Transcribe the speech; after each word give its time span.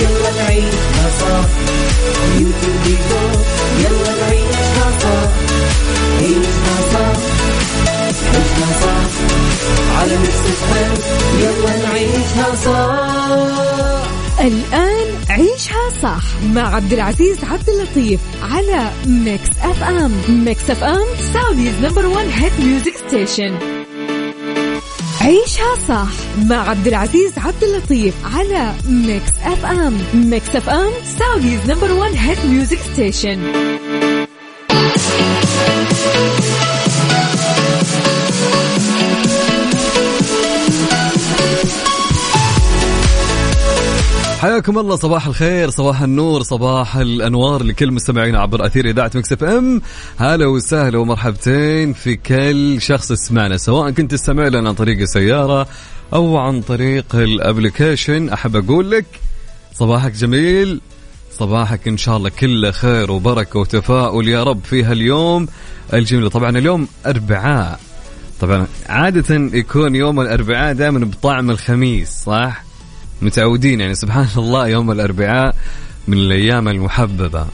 يلا 0.00 0.30
نعيشها 0.36 1.10
صح 1.20 1.48
يلا 3.80 4.12
نعيشها 4.20 4.88
صح 5.02 5.30
عيشها 6.20 6.76
صح 6.92 7.16
عيشها 8.34 8.70
صح 8.82 9.06
على 9.98 10.14
يلا 11.40 11.72
نعيشها 11.88 12.48
الآن 14.40 15.08
عيشها 15.30 15.90
صح 16.02 16.22
مع 16.54 16.74
عبد 16.74 16.92
العزيز 16.92 17.36
عبد 17.44 17.68
اللطيف 17.68 18.20
على 18.42 18.90
Mix 19.06 19.48
FM 19.62 20.12
Mix 20.28 20.70
FM 20.70 21.06
Saudi's 21.34 21.74
number 21.82 22.06
1 22.06 22.28
hit 22.32 22.52
music 22.60 22.94
station 23.08 23.75
عيشها 25.26 25.74
صح 25.88 26.08
مع 26.44 26.70
عبد 26.70 26.86
العزيز 26.86 27.38
عبد 27.38 27.64
اللطيف 27.64 28.14
على 28.36 28.72
Mix 28.88 29.32
FM 29.44 29.98
Mix 30.14 30.56
FM 30.56 30.90
Saudi's 31.18 31.70
number 31.70 31.92
1 31.92 32.14
hit 32.14 32.44
music 32.44 32.78
station 32.92 33.38
حياكم 44.40 44.78
الله 44.78 44.96
صباح 44.96 45.26
الخير 45.26 45.70
صباح 45.70 46.02
النور 46.02 46.42
صباح 46.42 46.96
الأنوار 46.96 47.62
لكل 47.62 47.90
مستمعينا 47.92 48.38
عبر 48.40 48.66
أثير 48.66 48.88
إذاعة 48.88 49.10
Mix 49.14 49.32
FM. 49.32 49.82
هلا 50.16 50.46
وسهلا 50.46 50.98
ومرحبتين 50.98 51.92
في 51.92 52.16
كل 52.16 52.82
شخص 52.82 53.10
يسمعنا 53.10 53.56
سواء 53.56 53.90
كنت 53.90 54.10
تستمع 54.10 54.48
لنا 54.48 54.68
عن 54.68 54.74
طريق 54.74 55.00
السيارة 55.00 55.66
أو 56.12 56.38
عن 56.38 56.60
طريق 56.60 57.14
الابلكيشن 57.14 58.28
أحب 58.28 58.56
أقول 58.56 58.90
لك 58.90 59.04
صباحك 59.74 60.12
جميل 60.12 60.80
صباحك 61.38 61.88
إن 61.88 61.96
شاء 61.96 62.16
الله 62.16 62.28
كله 62.28 62.70
خير 62.70 63.10
وبركة 63.10 63.58
وتفاؤل 63.58 64.28
يا 64.28 64.42
رب 64.42 64.60
في 64.64 64.84
هاليوم 64.84 65.48
الجميل. 65.94 66.30
طبعا 66.30 66.50
اليوم 66.58 66.88
أربعاء 67.06 67.80
طبعا 68.40 68.66
عادة 68.88 69.34
يكون 69.58 69.94
يوم 69.94 70.20
الأربعاء 70.20 70.74
دائما 70.74 70.98
بطعم 70.98 71.50
الخميس 71.50 72.22
صح؟ 72.26 72.65
متعودين 73.22 73.80
يعني 73.80 73.94
سبحان 73.94 74.28
الله 74.44 74.68
يوم 74.68 74.90
الأربعاء 74.90 75.54
من 76.08 76.18
الأيام 76.18 76.68
المحببة 76.68 77.46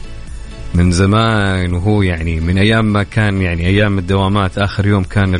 من 0.73 0.91
زمان 0.91 1.73
وهو 1.73 2.01
يعني 2.01 2.39
من 2.39 2.57
أيام 2.57 2.93
ما 2.93 3.03
كان 3.03 3.41
يعني 3.41 3.67
أيام 3.67 3.99
الدوامات 3.99 4.57
آخر 4.57 4.85
يوم 4.85 5.03
كان 5.03 5.35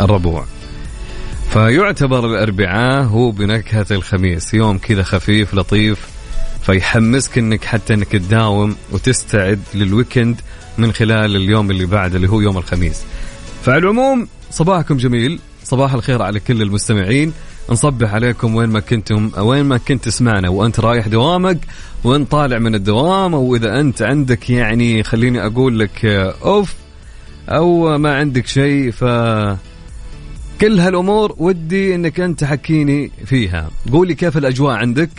الربوع. 0.00 0.44
فيعتبر 1.50 2.26
الأربعاء 2.26 3.04
هو 3.04 3.30
بنكهة 3.30 3.86
الخميس 3.90 4.54
يوم 4.54 4.78
كذا 4.78 5.02
خفيف 5.02 5.54
لطيف 5.54 6.06
فيحمسك 6.62 7.38
إنك 7.38 7.64
حتى 7.64 7.94
إنك 7.94 8.08
تداوم 8.08 8.76
وتستعد 8.92 9.60
للويكند 9.74 10.40
من 10.78 10.92
خلال 10.92 11.36
اليوم 11.36 11.70
اللي 11.70 11.86
بعد 11.86 12.14
اللي 12.14 12.28
هو 12.28 12.40
يوم 12.40 12.58
الخميس. 12.58 13.02
فعلى 13.64 13.78
العموم 13.78 14.28
صباحكم 14.50 14.96
جميل 14.96 15.38
صباح 15.64 15.94
الخير 15.94 16.22
على 16.22 16.40
كل 16.40 16.62
المستمعين. 16.62 17.32
نصبح 17.70 18.14
عليكم 18.14 18.54
وين 18.54 18.68
ما 18.68 18.80
كنتم 18.80 19.30
وين 19.38 19.64
ما 19.64 19.78
كنت 19.78 20.04
تسمعنا. 20.04 20.48
وأنت 20.48 20.80
رايح 20.80 21.08
دوامك 21.08 21.58
وأنت 22.04 22.30
طالع 22.30 22.58
من 22.58 22.74
الدوام 22.74 23.34
أو 23.34 23.56
إذا 23.56 23.80
أنت 23.80 24.02
عندك 24.02 24.50
يعني 24.50 25.02
خليني 25.02 25.46
أقول 25.46 25.78
لك 25.78 26.04
أوف 26.44 26.74
أو 27.48 27.98
ما 27.98 28.16
عندك 28.16 28.46
شيء 28.46 28.90
ف 28.90 29.04
كل 30.60 30.80
هالأمور 30.80 31.34
ودي 31.38 31.94
إنك 31.94 32.20
أنت 32.20 32.40
تحكيني 32.40 33.10
فيها. 33.26 33.70
قولي 33.92 34.14
كيف 34.14 34.36
الأجواء 34.36 34.76
عندك؟ 34.76 35.10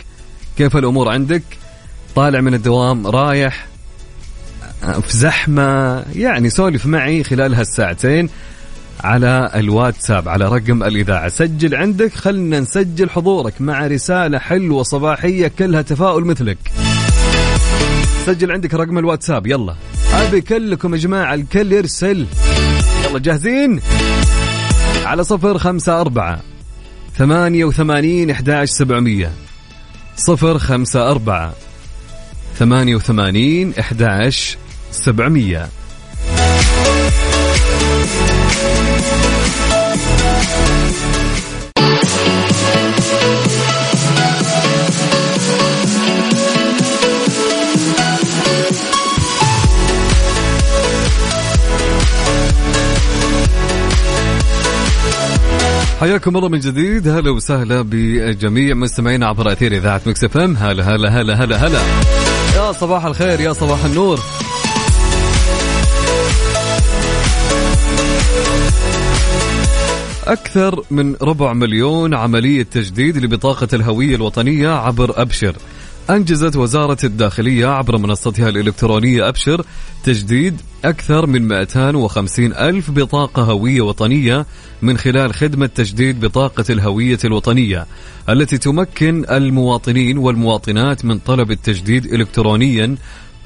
كيف 0.58 0.76
الأمور 0.76 1.08
عندك؟ 1.08 1.42
طالع 2.14 2.40
من 2.40 2.54
الدوام 2.54 3.06
رايح 3.06 3.66
في 4.80 5.16
زحمة 5.16 6.02
يعني 6.14 6.50
سولف 6.50 6.86
معي 6.86 7.24
خلال 7.24 7.54
هالساعتين. 7.54 8.28
على 9.04 9.50
الواتساب 9.54 10.28
على 10.28 10.44
رقم 10.44 10.82
الإذاعة. 10.82 11.28
سجل 11.28 11.74
عندك 11.74 12.14
خلنا 12.14 12.60
نسجل 12.60 13.10
حضورك 13.10 13.60
مع 13.60 13.86
رسالة 13.86 14.38
حلوة 14.38 14.82
صباحية 14.82 15.48
كلها 15.58 15.82
تفاؤل 15.82 16.24
مثلك. 16.24 16.58
سجل 18.26 18.52
عندك 18.52 18.74
رقم 18.74 18.98
الواتساب 18.98 19.46
يلا. 19.46 19.74
أبي 20.12 20.40
كلكم 20.40 20.94
يا 20.94 20.98
جماعة 20.98 21.34
الكل 21.34 21.72
يرسل. 21.72 22.26
يلا 23.04 23.18
جاهزين؟ 23.18 23.80
على 25.04 25.24
صفر 25.24 25.58
خمسة 25.58 26.00
أربعة 26.00 26.40
ثمانية 27.16 27.64
وثمانين 27.64 28.30
إحداش 28.30 28.68
سبعمية. 28.68 29.32
صفر 30.16 30.58
خمسة 30.58 31.10
أربعة 31.10 31.54
ثمانية 32.58 32.96
وثمانين 32.96 33.72
إحداش 33.78 34.58
سبعمية. 34.90 35.68
حياكم 56.00 56.36
الله 56.36 56.48
من 56.48 56.58
جديد. 56.58 57.08
هلا 57.08 57.30
وسهلا 57.30 57.82
بجميع 57.82 58.74
مستمعينا 58.74 59.26
عبر 59.26 59.52
أثير 59.52 59.72
إذاعة 59.72 60.00
Mix 60.06 60.24
FM. 60.24 60.56
هلا 60.56 60.94
هلا 60.94 61.08
هلا 61.08 61.44
هلا 61.44 61.66
هلا. 61.66 61.80
يا 62.56 62.72
صباح 62.72 63.04
الخير 63.04 63.40
يا 63.40 63.52
صباح 63.52 63.84
النور. 63.84 64.20
أكثر 70.26 70.82
من 70.90 71.14
ربع 71.22 71.52
مليون 71.52 72.14
عملية 72.14 72.62
تجديد 72.62 73.16
لبطاقة 73.16 73.68
الهوية 73.72 74.16
الوطنية 74.16 74.68
عبر 74.68 75.22
أبشر. 75.22 75.56
أنجزت 76.10 76.56
وزارة 76.56 76.98
الداخلية 77.04 77.66
عبر 77.66 77.98
منصتها 77.98 78.48
الإلكترونية 78.48 79.28
أبشر 79.28 79.64
تجديد 80.04 80.60
أكثر 80.84 81.26
من 81.26 81.48
250 81.48 82.44
ألف 82.52 82.90
بطاقة 82.90 83.42
هوية 83.42 83.80
وطنية 83.80 84.46
من 84.82 84.98
خلال 84.98 85.34
خدمة 85.34 85.66
تجديد 85.66 86.20
بطاقة 86.24 86.64
الهوية 86.70 87.18
الوطنية 87.24 87.86
التي 88.28 88.58
تمكن 88.58 89.24
المواطنين 89.30 90.18
والمواطنات 90.18 91.04
من 91.04 91.18
طلب 91.18 91.50
التجديد 91.50 92.04
إلكترونيا 92.14 92.96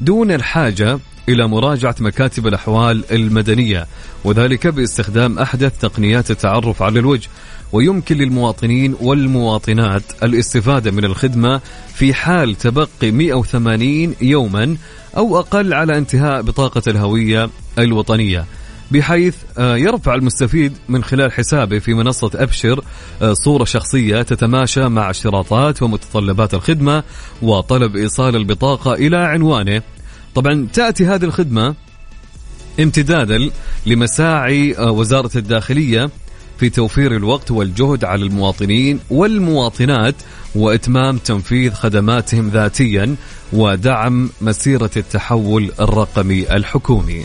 دون 0.00 0.30
الحاجة 0.32 0.98
إلى 1.28 1.48
مراجعة 1.48 1.94
مكاتب 2.00 2.46
الأحوال 2.46 3.04
المدنية 3.12 3.86
وذلك 4.24 4.66
باستخدام 4.66 5.38
أحدث 5.38 5.78
تقنيات 5.78 6.30
التعرف 6.30 6.82
على 6.82 6.98
الوجه 6.98 7.28
ويمكن 7.72 8.16
للمواطنين 8.16 8.96
والمواطنات 9.00 10.02
الاستفادة 10.22 10.90
من 10.90 11.04
الخدمة 11.04 11.60
في 11.94 12.14
حال 12.14 12.54
تبقي 12.54 13.10
180 13.10 14.14
يوما 14.20 14.76
أو 15.16 15.38
أقل 15.38 15.74
على 15.74 15.98
انتهاء 15.98 16.42
بطاقة 16.42 16.82
الهوية 16.88 17.50
الوطنية. 17.78 18.46
بحيث 18.90 19.36
آه، 19.58 19.76
يرفع 19.76 20.14
المستفيد 20.14 20.72
من 20.88 21.04
خلال 21.04 21.32
حسابه 21.32 21.78
في 21.78 21.94
منصة 21.94 22.30
أبشر 22.34 22.84
آه، 23.22 23.32
صورة 23.32 23.64
شخصية 23.64 24.22
تتماشى 24.22 24.88
مع 24.88 25.10
اشتراطات 25.10 25.82
ومتطلبات 25.82 26.54
الخدمة 26.54 27.02
وطلب 27.42 27.96
إيصال 27.96 28.36
البطاقة 28.36 28.94
إلى 28.94 29.16
عنوانه. 29.16 29.82
طبعا 30.34 30.68
تأتي 30.72 31.06
هذه 31.06 31.24
الخدمة 31.24 31.74
امتدادا 32.80 33.50
لمساعي 33.86 34.78
آه، 34.78 34.90
وزارة 34.90 35.30
الداخلية 35.36 36.10
في 36.60 36.70
توفير 36.70 37.16
الوقت 37.16 37.50
والجهد 37.50 38.04
على 38.04 38.22
المواطنين 38.22 39.00
والمواطنات 39.10 40.14
وإتمام 40.54 41.18
تنفيذ 41.18 41.72
خدماتهم 41.72 42.48
ذاتيا 42.48 43.16
ودعم 43.52 44.30
مسيرة 44.40 44.90
التحول 44.96 45.72
الرقمي 45.80 46.56
الحكومي. 46.56 47.24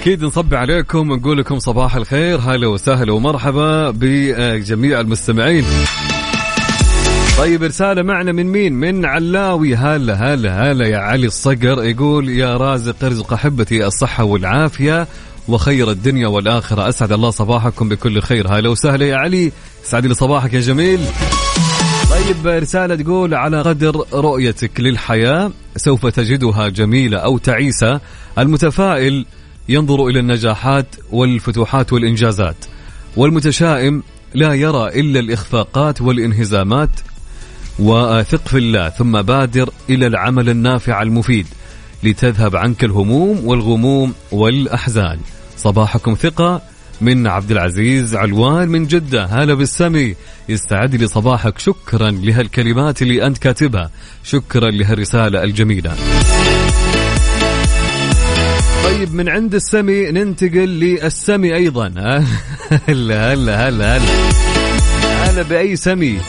أكيد 0.00 0.24
نصب 0.24 0.54
عليكم 0.54 1.10
ونقول 1.10 1.38
لكم 1.38 1.58
صباح 1.58 1.96
الخير 1.96 2.38
هلا 2.38 2.66
وسهلا 2.66 3.12
ومرحبا 3.12 3.90
بجميع 3.90 5.00
المستمعين 5.00 5.64
طيب 7.38 7.62
رسالة 7.62 8.02
معنا 8.02 8.32
من 8.32 8.46
مين؟ 8.46 8.72
من 8.72 9.04
علاوي. 9.04 9.76
هلا 9.76 10.14
هلا 10.14 10.72
هلا 10.72 10.86
يا 10.86 10.98
علي 10.98 11.26
الصقر. 11.26 11.84
يقول 11.84 12.28
يا 12.28 12.56
رازق 12.56 13.04
ارزق 13.04 13.32
أحبتي 13.32 13.86
الصحة 13.86 14.24
والعافية 14.24 15.08
وخير 15.48 15.90
الدنيا 15.90 16.28
والآخرة. 16.28 16.88
أسعد 16.88 17.12
الله 17.12 17.30
صباحكم 17.30 17.88
بكل 17.88 18.22
خير. 18.22 18.48
هلا 18.48 18.68
وسهلا 18.68 19.06
يا 19.06 19.16
علي. 19.16 19.52
سعد 19.82 20.06
لي 20.06 20.14
صباحك 20.14 20.54
يا 20.54 20.60
جميل. 20.60 21.00
طيب 22.10 22.46
رسالة 22.46 22.94
تقول 22.94 23.34
على 23.34 23.62
قدر 23.62 24.04
رؤيتك 24.14 24.80
للحياة 24.80 25.52
سوف 25.76 26.06
تجدها 26.06 26.68
جميلة 26.68 27.18
أو 27.18 27.38
تعيسة. 27.38 28.00
المتفائل 28.38 29.26
ينظر 29.68 30.06
إلى 30.06 30.20
النجاحات 30.20 30.86
والفتوحات 31.12 31.92
والإنجازات 31.92 32.56
والمتشائم 33.16 34.02
لا 34.34 34.54
يرى 34.54 35.00
إلا 35.00 35.20
الإخفاقات 35.20 36.00
والإنهزامات 36.00 36.90
وثق 37.78 38.48
في 38.48 38.58
الله 38.58 38.88
ثم 38.88 39.22
بادر 39.22 39.70
إلى 39.90 40.06
العمل 40.06 40.48
النافع 40.48 41.02
المفيد 41.02 41.46
لتذهب 42.02 42.56
عنك 42.56 42.84
الهموم 42.84 43.46
والغموم 43.46 44.14
والأحزان. 44.32 45.18
صباحكم 45.56 46.14
ثقة 46.14 46.62
من 47.00 47.26
عبد 47.26 47.50
العزيز 47.50 48.16
علوان 48.16 48.68
من 48.68 48.86
جدة. 48.86 49.24
هلا 49.24 49.54
بالسمي 49.54 50.14
يستعد 50.48 50.94
لي 50.94 51.06
صباحك 51.06 51.58
شكرا 51.58 52.10
لهالكلمات 52.10 53.02
اللي 53.02 53.26
أنت 53.26 53.38
كاتبها. 53.38 53.90
شكرا 54.24 54.70
لهالرسالة 54.70 55.42
الجميلة. 55.42 55.94
طيب 58.84 59.14
من 59.14 59.28
عند 59.28 59.54
السمي 59.54 60.10
ننتقل 60.10 60.68
للسمي 60.68 61.54
أيضا. 61.54 61.88
هلا 62.88 63.32
هلا 63.32 63.68
هلا 63.68 63.96
هلا. 63.96 64.57
هلا 65.18 65.42
بأي 65.42 65.76
سمي. 65.76 66.20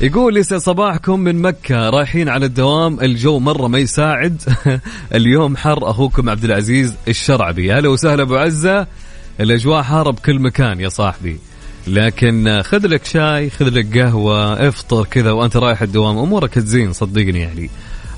يقول 0.00 0.36
يسعد 0.36 0.60
صباحكم 0.60 1.20
من 1.20 1.42
مكة. 1.42 1.90
رايحين 1.90 2.28
على 2.28 2.46
الدوام. 2.46 3.00
الجو 3.00 3.38
مرة 3.38 3.66
ما 3.68 3.78
يساعد. 3.78 4.42
اليوم 5.14 5.56
حر. 5.56 5.90
أخوكم 5.90 6.30
عبد 6.30 6.44
العزيز 6.44 6.94
الشرعبي. 7.08 7.72
هلا 7.72 7.88
وسهلا 7.88 8.22
أبو 8.22 8.36
عزة. 8.36 8.86
الأجواء 9.40 9.82
حارة 9.82 10.10
بكل 10.10 10.38
مكان 10.40 10.80
يا 10.80 10.88
صاحبي. 10.88 11.38
لكن 11.86 12.62
خذ 12.64 12.86
لك 12.86 13.04
شاي 13.04 13.50
خذ 13.50 13.68
لك 13.68 13.98
قهوة 13.98 14.68
افطر 14.68 15.04
كذا 15.04 15.30
وأنت 15.30 15.56
رايح 15.56 15.82
الدوام. 15.82 16.18
أمورك 16.18 16.54
تزين 16.54 16.92
صدقني 16.92 17.40
يعني. 17.40 17.70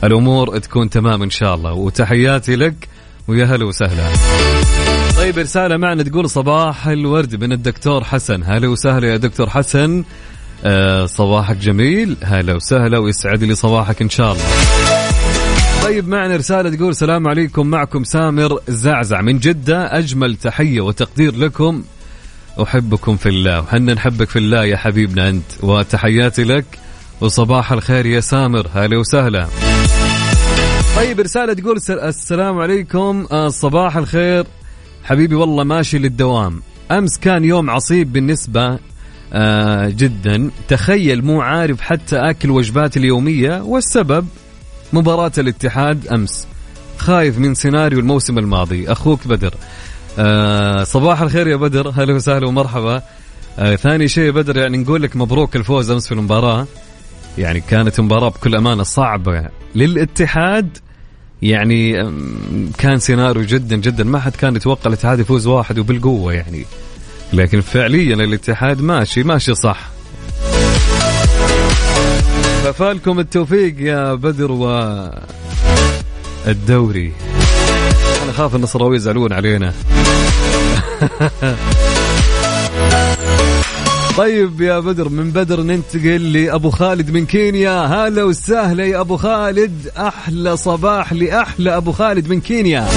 الأمور 0.05 0.59
تكون 0.59 0.91
تمام 0.91 1.23
إن 1.23 1.31
شاء 1.31 1.55
الله. 1.55 1.73
وتحياتي 1.73 2.57
لك 2.57 2.89
ويا 3.29 3.45
هلا 3.45 3.65
وسهلا. 3.65 4.09
طيب 5.27 5.39
رسالة 5.39 5.77
معنا 5.77 6.03
تقول 6.03 6.31
صباح 6.31 6.89
الورد 6.89 7.45
من 7.45 7.53
الدكتور 7.53 8.05
حسن. 8.05 8.43
هلا 8.43 8.69
وسهلا 8.69 9.09
يا 9.09 9.17
دكتور 9.17 9.51
حسن. 9.51 10.05
آه 10.65 11.07
صباحك 11.07 11.57
جميل. 11.57 12.17
هلا 12.23 12.55
وسهلا 12.55 12.99
ويسعد 12.99 13.45
لي 13.45 13.55
صباحك 13.55 14.03
إن 14.03 14.11
شاء 14.11 14.33
الله. 14.33 14.45
طيب 15.83 16.09
معنا 16.09 16.37
رسالة 16.37 16.77
تقول 16.77 16.91
السلام 16.91 17.29
عليكم. 17.29 17.67
معكم 17.67 18.05
سامر 18.05 18.59
زعزع. 18.69 19.21
من 19.21 19.39
جدة 19.39 19.99
أجمل 19.99 20.37
تحية 20.37 20.81
وتقدير 20.81 21.37
لكم. 21.37 21.85
أحبكم 22.63 23.17
في 23.17 23.29
الله. 23.29 23.61
وحنا 23.61 23.95
نحبك 23.95 24.29
في 24.29 24.39
الله 24.39 24.65
يا 24.65 24.77
حبيبنا 24.77 25.29
أنت 25.29 25.53
وتحياتي 25.63 26.45
لك. 26.45 26.79
وصباح 27.21 27.73
الخير 27.73 28.07
يا 28.07 28.21
سامر. 28.21 28.67
هلا 28.75 28.99
وسهلا. 28.99 29.47
طيب 30.97 31.21
رسالة 31.21 31.53
تقول 31.53 31.77
السلام 31.91 32.59
عليكم. 32.59 33.27
آه، 33.33 33.49
صباح 33.49 33.97
الخير. 33.97 34.45
حبيبي 35.07 35.35
والله 35.35 35.65
ماشي 35.65 35.99
للدوام. 35.99 36.63
أمس 36.91 37.19
كان 37.19 37.45
يوم 37.45 37.71
عصيب 37.71 38.13
بالنسبة 38.13 38.79
آه 39.33 39.89
جدا. 39.89 40.51
تخيل 40.69 41.25
مو 41.25 41.41
عارف 41.41 41.81
حتى 41.81 42.17
أكل 42.17 42.51
وجباتي 42.51 42.99
اليومية 42.99 43.63
والسبب 43.63 44.27
مباراة 44.93 45.33
الاتحاد 45.39 46.07
أمس. 46.07 46.47
خايف 46.99 47.39
من 47.39 47.55
سيناريو 47.55 47.99
الموسم 47.99 48.39
الماضي. 48.39 48.93
أخوك 48.93 49.27
بدر. 49.27 49.55
آه 50.19 50.85
صباح 50.85 51.21
الخير 51.21 51.49
يا 51.49 51.57
بدر. 51.57 51.89
هلا 51.97 52.15
وسهلا 52.15 52.49
ومرحبا. 52.49 53.03
آه 53.59 53.77
ثاني 53.77 54.09
شيء 54.09 54.31
بدر 54.31 54.57
يعني 54.57 54.77
نقول 54.79 55.03
لك 55.03 55.17
مبروك 55.17 55.57
الفوز 55.57 55.91
أمس 55.91 56.07
في 56.07 56.13
المباراة. 56.13 56.67
يعني 57.39 57.61
كانت 57.61 58.01
مباراة 58.01 58.29
بكل 58.29 58.57
أمانة 58.57 58.83
صعبة 58.83 59.49
للاتحاد. 59.75 60.79
يعني 61.43 61.93
كان 62.79 62.99
سيناريو 62.99 63.43
جدا 63.43 63.77
جدا. 63.77 64.05
ما 64.05 64.21
حد 64.21 64.37
كان 64.37 64.57
يتوقع 64.57 64.87
الاتحاد 64.87 65.21
يفوز 65.21 65.47
واحد 65.47 65.79
وبالقوة 65.79 66.33
يعني. 66.33 66.65
لكن 67.33 67.61
فعليا 67.61 68.15
الاتحاد 68.15 68.81
ماشي 68.81 69.23
ماشي 69.23 69.55
صح. 69.55 69.91
ففالكم 72.65 73.19
التوفيق 73.19 73.75
يا 73.79 74.15
بدر 74.15 74.53
و 74.53 74.67
الدوري 76.47 77.13
أنا 78.25 78.33
خاف 78.33 78.55
النصراوي 78.55 78.97
يزعلون 78.97 79.33
علينا. 79.33 79.75
طيب 84.17 84.61
يا 84.61 84.81
بدر 84.81 85.09
من 85.09 85.31
بدر 85.31 85.63
ننتقل 85.63 86.33
لأبو 86.33 86.71
خالد 86.71 87.11
من 87.11 87.27
كينيا. 87.27 87.87
هلا 87.87 88.25
وسهلا 88.25 88.85
يا 88.85 89.01
أبو 89.01 89.17
خالد. 89.17 89.73
أحلى 89.97 90.57
صباح 90.57 91.13
لأحلى 91.13 91.77
أبو 91.77 91.93
خالد 91.93 92.29
من 92.29 92.41
كينيا. 92.41 92.89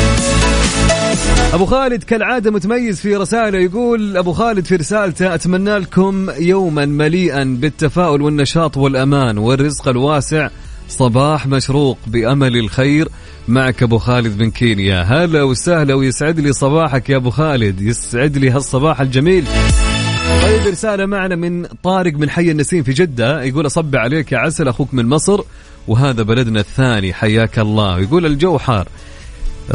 أبو 1.54 1.66
خالد 1.66 2.04
كالعادة 2.04 2.52
متميز 2.52 3.00
في 3.00 3.16
رسالة 3.16 3.60
يقول 3.60 4.18
أبو 4.18 4.34
خالد 4.34 4.66
في 4.66 4.76
رسالته 4.76 5.36
أتمنى 5.36 5.78
لكم 5.78 6.30
يوما 6.40 6.86
مليئا 6.86 7.44
بالتفاؤل 7.44 8.22
والنشاط 8.22 8.78
والأمان 8.78 9.38
والرزق 9.38 9.88
الواسع. 9.88 10.50
صباح 10.90 11.48
مشروق 11.48 11.98
بأمل 12.08 12.58
الخير 12.58 13.10
معك 13.48 13.84
أبو 13.84 13.98
خالد 13.98 14.42
من 14.42 14.52
كينيا. 14.52 15.02
هلا 15.02 15.44
وسهلا 15.44 15.94
ويسعد 15.94 16.40
لي 16.40 16.54
صباحك 16.54 17.10
يا 17.10 17.18
أبو 17.18 17.30
خالد. 17.30 17.82
يسعد 17.82 18.38
لي 18.38 18.50
هالصباح 18.50 19.02
الجميل. 19.02 19.46
طيب 20.50 20.68
رسالة 20.68 21.06
معنا 21.06 21.36
من 21.36 21.66
طارق 21.66 22.14
من 22.14 22.30
حي 22.30 22.52
النسيم 22.52 22.84
في 22.84 22.94
جدة 22.94 23.44
يقول 23.44 23.66
أصب 23.66 23.96
عليك 23.96 24.32
يا 24.32 24.38
عسل 24.38 24.68
أخوك 24.68 24.94
من 24.94 25.06
مصر 25.06 25.42
وهذا 25.88 26.24
بلدنا 26.24 26.60
الثاني 26.60 27.14
حياك 27.14 27.60
الله. 27.60 28.00
يقول 28.00 28.26
الجو 28.26 28.58
حار. 28.58 28.88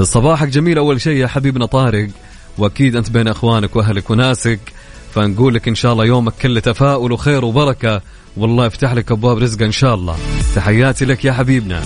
صباحك 0.01 0.49
جميل 0.49 0.79
أول 0.79 1.01
شيء 1.01 1.17
يا 1.17 1.27
حبيبنا 1.27 1.67
طارق 1.67 2.09
وأكيد 2.59 2.97
أنت 2.97 3.11
بين 3.11 3.29
أخوانك 3.29 3.77
وأهلك 3.77 4.11
وناسك 4.11 4.61
فنقول 5.15 5.55
لك 5.55 5.69
إن 5.69 5.75
شاء 5.75 5.93
الله 5.93 6.05
يومك 6.05 6.33
كله 6.43 6.61
تفاؤل 6.61 7.13
وخير 7.13 7.45
وبركة. 7.45 8.01
والله 8.37 8.67
يفتح 8.67 8.93
لك 8.93 9.13
أبواب 9.13 9.39
رزق 9.39 9.63
إن 9.63 9.73
شاء 9.73 9.95
الله. 9.95 10.17
تحياتي 10.55 11.05
لك 11.05 11.25
يا 11.25 11.33
حبيبنا. 11.33 11.83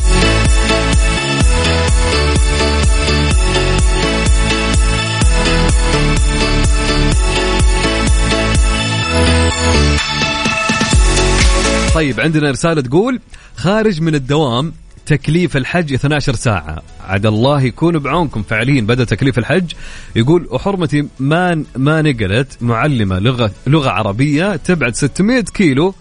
طيب 11.95 12.21
عندنا 12.21 12.51
رسالة 12.51 12.81
تقول 12.81 13.21
خارج 13.57 14.01
من 14.01 14.15
الدوام 14.15 14.73
تكليف 15.07 15.57
الحج 15.57 15.93
12 15.93 16.35
ساعة. 16.35 16.83
عد 17.07 17.27
الله 17.27 17.63
يكون 17.63 17.99
بعونكم. 17.99 18.43
فعليا 18.43 18.81
بدأ 18.81 19.05
تكليف 19.05 19.39
الحج. 19.39 19.73
يقول 20.17 20.49
وحرمتي 20.51 21.09
ما 21.19 21.65
ما 21.77 22.03
نقلت 22.03 22.59
معلمة 22.61 23.19
لغة 23.19 23.51
لغة 23.67 23.91
عربية 23.91 24.57
تبعد 24.57 24.95
600 24.95 25.41
كيلو 25.41 25.95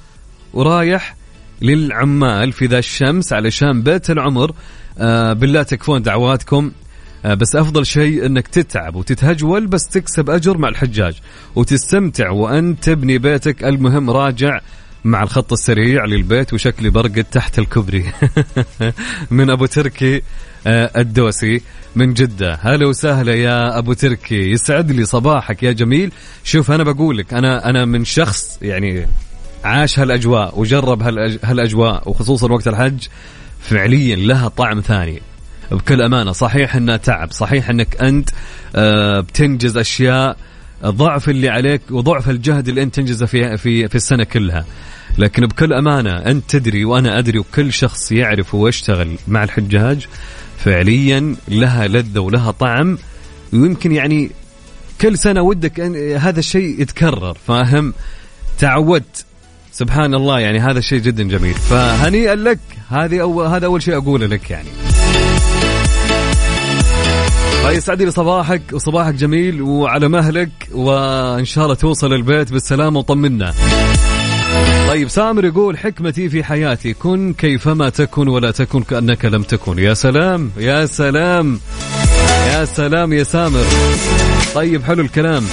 ورايح 0.53 1.15
للعمال 1.61 2.51
في 2.51 2.65
ذا 2.65 2.79
الشمس 2.79 3.33
علشان 3.33 3.81
بيت 3.81 4.09
العمر. 4.09 4.51
آه 4.97 5.33
بالله 5.33 5.63
تكفون 5.63 6.01
دعواتكم. 6.01 6.71
بس 7.33 7.55
أفضل 7.55 7.85
شيء 7.85 8.25
إنك 8.25 8.47
تتعب 8.47 8.95
وتتهجول 8.95 9.67
بس 9.67 9.87
تكسب 9.87 10.29
أجر 10.29 10.57
مع 10.57 10.69
الحجاج 10.69 11.15
وتستمتع 11.55 12.29
وانت 12.29 12.83
تبني 12.83 13.17
بيتك. 13.17 13.63
المهم 13.63 14.09
راجع 14.09 14.59
مع 15.03 15.23
الخط 15.23 15.51
السريع 15.53 16.05
للبيت 16.05 16.53
وشكلي 16.53 16.89
برقد 16.89 17.23
تحت 17.23 17.59
الكوبري. 17.59 18.05
من 19.31 19.49
أبو 19.49 19.65
تركي 19.65 20.21
آه، 20.67 20.91
الدوسي 20.97 21.61
من 21.95 22.13
جدة. 22.13 22.59
هلا 22.61 22.87
وسهلا 22.87 23.33
يا 23.35 23.77
أبو 23.77 23.93
تركي. 23.93 24.51
يسعد 24.51 24.91
لي 24.91 25.05
صباحك 25.05 25.63
يا 25.63 25.71
جميل. 25.71 26.11
شوف 26.43 26.71
أنا 26.71 26.83
بقول 26.83 27.17
لك 27.17 27.33
أنا 27.33 27.69
أنا 27.69 27.85
من 27.85 28.05
شخص 28.05 28.59
يعني 28.61 29.07
عاش 29.63 29.99
هالأجواء 29.99 30.59
وجرب 30.59 31.01
هالأجواء 31.43 32.09
وخصوصا 32.09 32.51
وقت 32.51 32.67
الحج 32.67 33.07
فعليا 33.59 34.15
لها 34.15 34.47
طعم 34.47 34.81
ثاني. 34.81 35.21
بكل 35.71 36.01
أمانة 36.01 36.31
صحيح 36.31 36.75
انها 36.75 36.97
تعب 36.97 37.31
صحيح 37.31 37.69
إنك 37.69 38.01
أنت 38.01 38.29
آه، 38.75 39.19
بتنجز 39.19 39.77
أشياء 39.77 40.37
ضعف 40.85 41.29
اللي 41.29 41.49
عليك 41.49 41.81
وضعف 41.91 42.29
الجهد 42.29 42.67
اللي 42.67 42.83
أنت 42.83 42.95
تنجزه 42.95 43.25
في 43.25 43.57
في 43.57 43.87
في 43.87 43.95
السنة 43.95 44.23
كلها. 44.23 44.65
لكن 45.17 45.45
بكل 45.45 45.73
أمانة 45.73 46.11
أنت 46.11 46.49
تدري 46.49 46.85
وأنا 46.85 47.19
أدري 47.19 47.39
وكل 47.39 47.73
شخص 47.73 48.11
يعرف 48.11 48.55
ويشتغل 48.55 49.17
مع 49.27 49.43
الحجاج 49.43 50.07
فعليا 50.57 51.35
لها 51.47 51.87
لذة 51.87 52.19
ولها 52.19 52.51
طعم 52.51 52.97
ويمكن 53.53 53.91
يعني 53.91 54.31
كل 55.01 55.17
سنة 55.17 55.41
ودك 55.41 55.79
أن 55.79 56.11
هذا 56.11 56.39
الشيء 56.39 56.81
يتكرر. 56.81 57.37
فأهم 57.47 57.93
تعودت. 58.59 59.25
سبحان 59.71 60.13
الله 60.13 60.39
يعني 60.39 60.59
هذا 60.59 60.79
الشيء 60.79 60.99
جدا 60.99 61.23
جميل. 61.23 61.53
فهنيئا 61.53 62.35
لك 62.35 62.59
هذه 62.89 63.21
أول 63.21 63.45
هذا 63.45 63.65
أول 63.65 63.81
شيء 63.81 63.97
أقوله 63.97 64.27
لك 64.27 64.51
يعني. 64.51 64.86
يسعد 67.71 68.01
لي 68.01 68.11
صباحك 68.11 68.61
وصباحك 68.73 69.13
جميل 69.13 69.61
وعلى 69.61 70.07
مهلك 70.07 70.49
وإن 70.71 71.45
شاء 71.45 71.63
الله 71.63 71.75
توصل 71.75 72.13
البيت 72.13 72.51
بالسلامة 72.51 72.99
وطمنا. 72.99 73.53
طيب 74.87 75.07
سامر 75.07 75.45
يقول 75.45 75.77
حكمتي 75.77 76.29
في 76.29 76.43
حياتي 76.43 76.93
كن 76.93 77.33
كيفما 77.33 77.89
تكن 77.89 78.27
ولا 78.27 78.51
تكن 78.51 78.81
كأنك 78.81 79.25
لم 79.25 79.43
تكن. 79.43 79.79
يا 79.79 79.93
سلام 79.93 80.51
يا 80.57 80.85
سلام 80.85 81.59
يا 82.47 82.65
سلام 82.65 83.13
يا 83.13 83.23
سامر. 83.23 83.65
طيب 84.55 84.83
حلو 84.83 85.01
الكلام. 85.01 85.43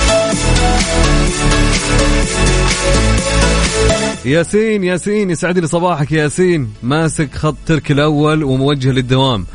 ياسين 4.25 4.85
ياسين 4.85 5.31
يسعد 5.31 5.59
لي 5.59 5.67
صباحك 5.67 6.13
ياسين. 6.13 6.73
ماسك 6.83 7.35
خط 7.35 7.57
ترك 7.67 7.91
الأول 7.91 8.45
وموجه 8.45 8.91
للدوام. 8.91 9.47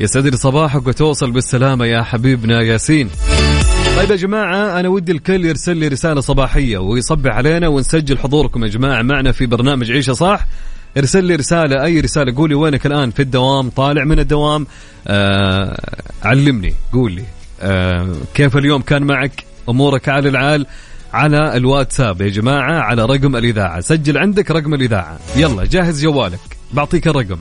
يسعد 0.00 0.26
لي 0.26 0.36
صباحك 0.36 0.86
وتوصل 0.86 1.30
بالسلامة 1.30 1.86
يا 1.86 2.02
حبيبنا 2.02 2.62
ياسين. 2.62 3.10
طيب 3.96 4.10
يا 4.10 4.16
جماعة 4.16 4.80
أنا 4.80 4.88
ودي 4.88 5.12
الكل 5.12 5.44
يرسل 5.44 5.76
لي 5.76 5.88
رسالة 5.88 6.20
صباحية 6.20 6.78
ويصبح 6.78 7.34
علينا 7.34 7.68
ونسجل 7.68 8.18
حضوركم 8.18 8.64
يا 8.64 8.68
جماعة 8.68 9.02
معنا 9.02 9.32
في 9.32 9.46
برنامج 9.46 9.92
عيشة 9.92 10.12
صح 10.12 10.46
ارسل 10.96 11.24
لي 11.24 11.34
رسالة 11.34 11.84
أي 11.84 12.00
رسالة 12.00 12.36
قولي 12.36 12.54
وينك 12.54 12.86
الآن 12.86 13.10
في 13.10 13.22
الدوام 13.22 13.70
طالع 13.70 14.04
من 14.04 14.18
الدوام. 14.18 14.66
آه 15.06 15.80
علمني 16.24 16.74
قولي. 16.92 17.24
آه 17.60 18.14
كيف 18.34 18.56
اليوم 18.56 18.82
كان 18.82 19.02
معك؟ 19.02 19.44
أمورك 19.68 20.08
على 20.08 20.28
العال 20.28 20.66
على 21.12 21.56
الواتساب 21.56 22.20
يا 22.20 22.28
جماعة 22.28 22.80
على 22.80 23.04
رقم 23.04 23.36
الإذاعة. 23.36 23.80
سجل 23.80 24.18
عندك 24.18 24.50
رقم 24.50 24.74
الإذاعة. 24.74 25.18
يلا 25.36 25.64
جهز 25.64 26.02
جوالك. 26.02 26.40
بعطيك 26.72 27.08
الرقم. 27.08 27.38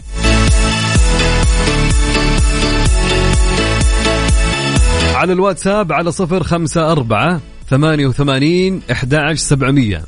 على 5.20 5.34
الواتساب 5.34 5.92
على 5.92 6.12
صفر 6.12 6.44
خمسة 6.44 6.92
أربعة 6.92 7.42
ثمانية 7.70 8.08
وثمانين 8.08 8.82
أحد 8.92 9.34
سبعمية. 9.34 10.04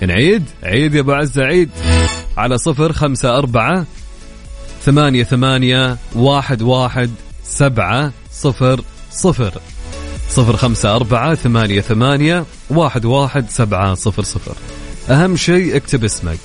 نعيد؟ 0.00 0.44
عيد 0.62 0.94
يا 0.94 1.00
أبو 1.00 1.12
عزة 1.12 1.42
عيد. 1.42 1.70
على 2.36 2.58
صفر 2.58 2.92
خمسة 2.92 3.38
أربعة 3.38 3.86
ثمانية 4.82 5.24
ثمانية 5.24 5.96
واحد 6.14 6.62
واحد 6.62 7.10
سبعة 7.44 8.12
صفر 8.32 8.80
صفر. 9.10 9.60
صفر 10.28 10.56
خمسة 10.56 10.96
أربعة 10.96 11.34
ثمانية 11.34 11.80
ثمانية 11.80 12.44
واحد 12.70 13.04
واحد 13.04 13.50
سبعة 13.50 13.94
صفر 13.94 14.22
صفر. 14.22 14.54
أهم 15.10 15.36
شيء 15.36 15.76
اكتب 15.76 16.04
اسمك. 16.04 16.38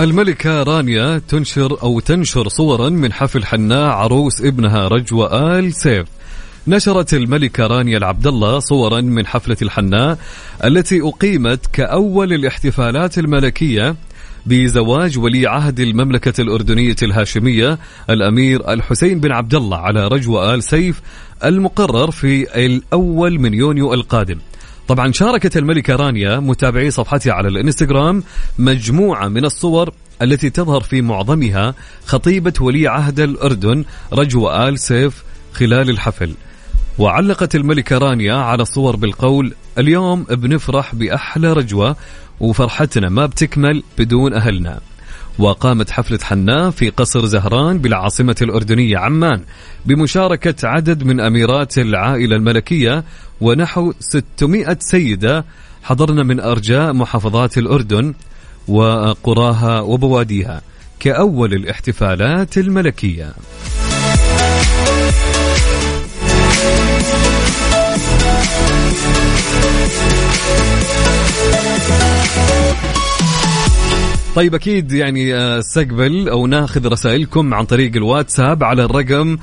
الملكة 0.00 0.62
رانيا 0.62 1.18
تنشر 1.28 1.82
أو 1.82 2.00
تنشر 2.00 2.48
صورا 2.48 2.88
من 2.88 3.12
حفل 3.12 3.44
حناء 3.44 3.88
عروس 3.88 4.40
ابنها 4.40 4.88
رجوة 4.88 5.58
آل 5.58 5.72
سيف. 5.74 6.06
نشرت 6.68 7.14
الملكة 7.14 7.66
رانيا 7.66 7.98
العبد 7.98 8.26
الله 8.26 8.58
صورا 8.58 9.00
من 9.00 9.26
حفلة 9.26 9.56
الحناء 9.62 10.18
التي 10.64 11.00
أقيمت 11.02 11.66
كأول 11.72 12.32
الاحتفالات 12.32 13.18
الملكية 13.18 13.96
بزواج 14.46 15.18
ولي 15.18 15.46
عهد 15.46 15.80
المملكة 15.80 16.40
الأردنية 16.40 16.96
الهاشمية 17.02 17.78
الأمير 18.10 18.72
الحسين 18.72 19.20
بن 19.20 19.32
عبد 19.32 19.54
الله 19.54 19.76
على 19.76 20.08
رجوة 20.08 20.54
آل 20.54 20.62
سيف 20.62 21.00
المقرر 21.44 22.10
في 22.10 22.64
الأول 22.66 23.40
من 23.40 23.54
يونيو 23.54 23.94
القادم. 23.94 24.38
طبعا 24.88 25.12
شاركت 25.12 25.56
الملكة 25.56 25.96
رانيا 25.96 26.38
متابعي 26.40 26.90
صفحتها 26.90 27.32
على 27.32 27.48
الإنستغرام 27.48 28.22
مجموعة 28.58 29.28
من 29.28 29.44
الصور 29.44 29.92
التي 30.22 30.50
تظهر 30.50 30.80
في 30.80 31.02
معظمها 31.02 31.74
خطيبة 32.06 32.52
ولي 32.60 32.88
عهد 32.88 33.20
الأردن 33.20 33.84
رجوة 34.12 34.68
آل 34.68 34.78
سيف 34.78 35.24
خلال 35.52 35.90
الحفل. 35.90 36.34
وعلقت 36.98 37.54
الملكة 37.54 37.98
رانيا 37.98 38.34
على 38.34 38.62
الصور 38.62 38.96
بالقول 38.96 39.54
اليوم 39.78 40.22
بنفرح 40.22 40.94
بأحلى 40.94 41.52
رجوة 41.52 41.96
وفرحتنا 42.40 43.08
ما 43.08 43.26
بتكمل 43.26 43.82
بدون 43.98 44.34
أهلنا. 44.34 44.80
وقامت 45.38 45.90
حفلة 45.90 46.18
حناء 46.22 46.70
في 46.70 46.90
قصر 46.90 47.26
زهران 47.26 47.78
بالعاصمة 47.78 48.36
الأردنية 48.42 48.98
عمان 48.98 49.42
بمشاركة 49.86 50.68
عدد 50.68 51.02
من 51.02 51.20
أميرات 51.20 51.78
العائلة 51.78 52.36
الملكية 52.36 53.04
ونحو 53.40 53.92
600 54.00 54.76
سيدة 54.80 55.44
حضرنا 55.82 56.22
من 56.22 56.40
أرجاء 56.40 56.92
محافظات 56.92 57.58
الأردن 57.58 58.14
وقراها 58.68 59.80
وبواديها 59.80 60.62
كأول 61.00 61.54
الاحتفالات 61.54 62.58
الملكية. 62.58 63.32
طيب 74.38 74.54
أكيد 74.54 74.92
يعني 74.92 75.34
آه، 75.34 75.58
استقبل 75.58 76.28
أو 76.28 76.46
ناخذ 76.46 76.86
رسائلكم 76.86 77.54
عن 77.54 77.64
طريق 77.64 77.96
الواتساب 77.96 78.64
على 78.64 78.84
الرقم 78.84 79.38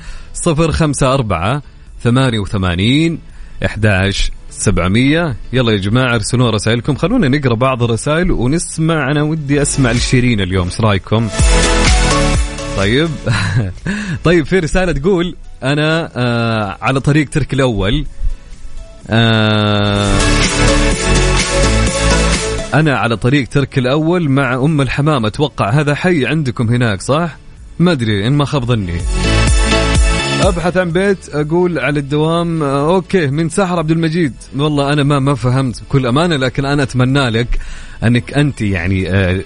054 0.46 1.60
88 2.02 3.18
11 3.64 4.32
700 4.50 5.36
يلا 5.52 5.72
يا 5.72 5.76
جماعة 5.76 6.14
ارسلوا 6.14 6.50
رسائلكم. 6.50 6.94
خلونا 6.94 7.28
نقرأ 7.28 7.54
بعض 7.54 7.82
الرسائل 7.82 8.30
ونسمع. 8.30 9.10
أنا 9.10 9.22
ودي 9.22 9.62
أسمع 9.62 9.92
لشيرين 9.92 10.40
اليوم 10.40 10.66
إيش 10.66 10.80
رأيكم؟ 10.80 11.28
طيب. 12.76 13.08
طيب 14.24 14.46
في 14.46 14.58
رسالة 14.58 14.92
تقول 14.92 15.36
أنا 15.62 16.10
آه 16.16 16.76
على 16.80 17.00
طريق 17.00 17.28
ترك 17.28 17.52
الأول 17.52 18.06
آه 19.10 20.18
أنا 22.76 22.98
على 22.98 23.16
طريق 23.16 23.48
ترك 23.48 23.78
الأول 23.78 24.28
مع 24.28 24.54
أم 24.54 24.80
الحمام. 24.80 25.26
أتوقع 25.26 25.70
هذا 25.70 25.94
حي 25.94 26.26
عندكم 26.26 26.68
هناك 26.68 27.02
صح؟ 27.02 27.36
ما 27.78 27.92
أدري 27.92 28.26
إن 28.26 28.32
ما 28.32 28.44
خاب 28.44 28.64
ظني. 28.64 29.00
أبحث 30.42 30.76
عن 30.76 30.90
بيت 30.90 31.18
أقول 31.34 31.78
على 31.78 32.00
الدوام 32.00 32.62
آه، 32.62 32.94
أوكي 32.94 33.26
من 33.26 33.48
ساحر 33.48 33.78
عبد 33.78 33.90
المجيد. 33.90 34.34
والله 34.56 34.92
أنا 34.92 35.02
ما 35.02 35.18
ما 35.18 35.34
فهمت 35.34 35.82
بكل 35.82 36.06
أمانة 36.06 36.36
لكن 36.36 36.64
أنا 36.64 36.82
أتمنى 36.82 37.30
لك 37.30 37.58
أنك 38.04 38.34
أنت 38.34 38.60
يعني 38.60 39.10
آه 39.10 39.40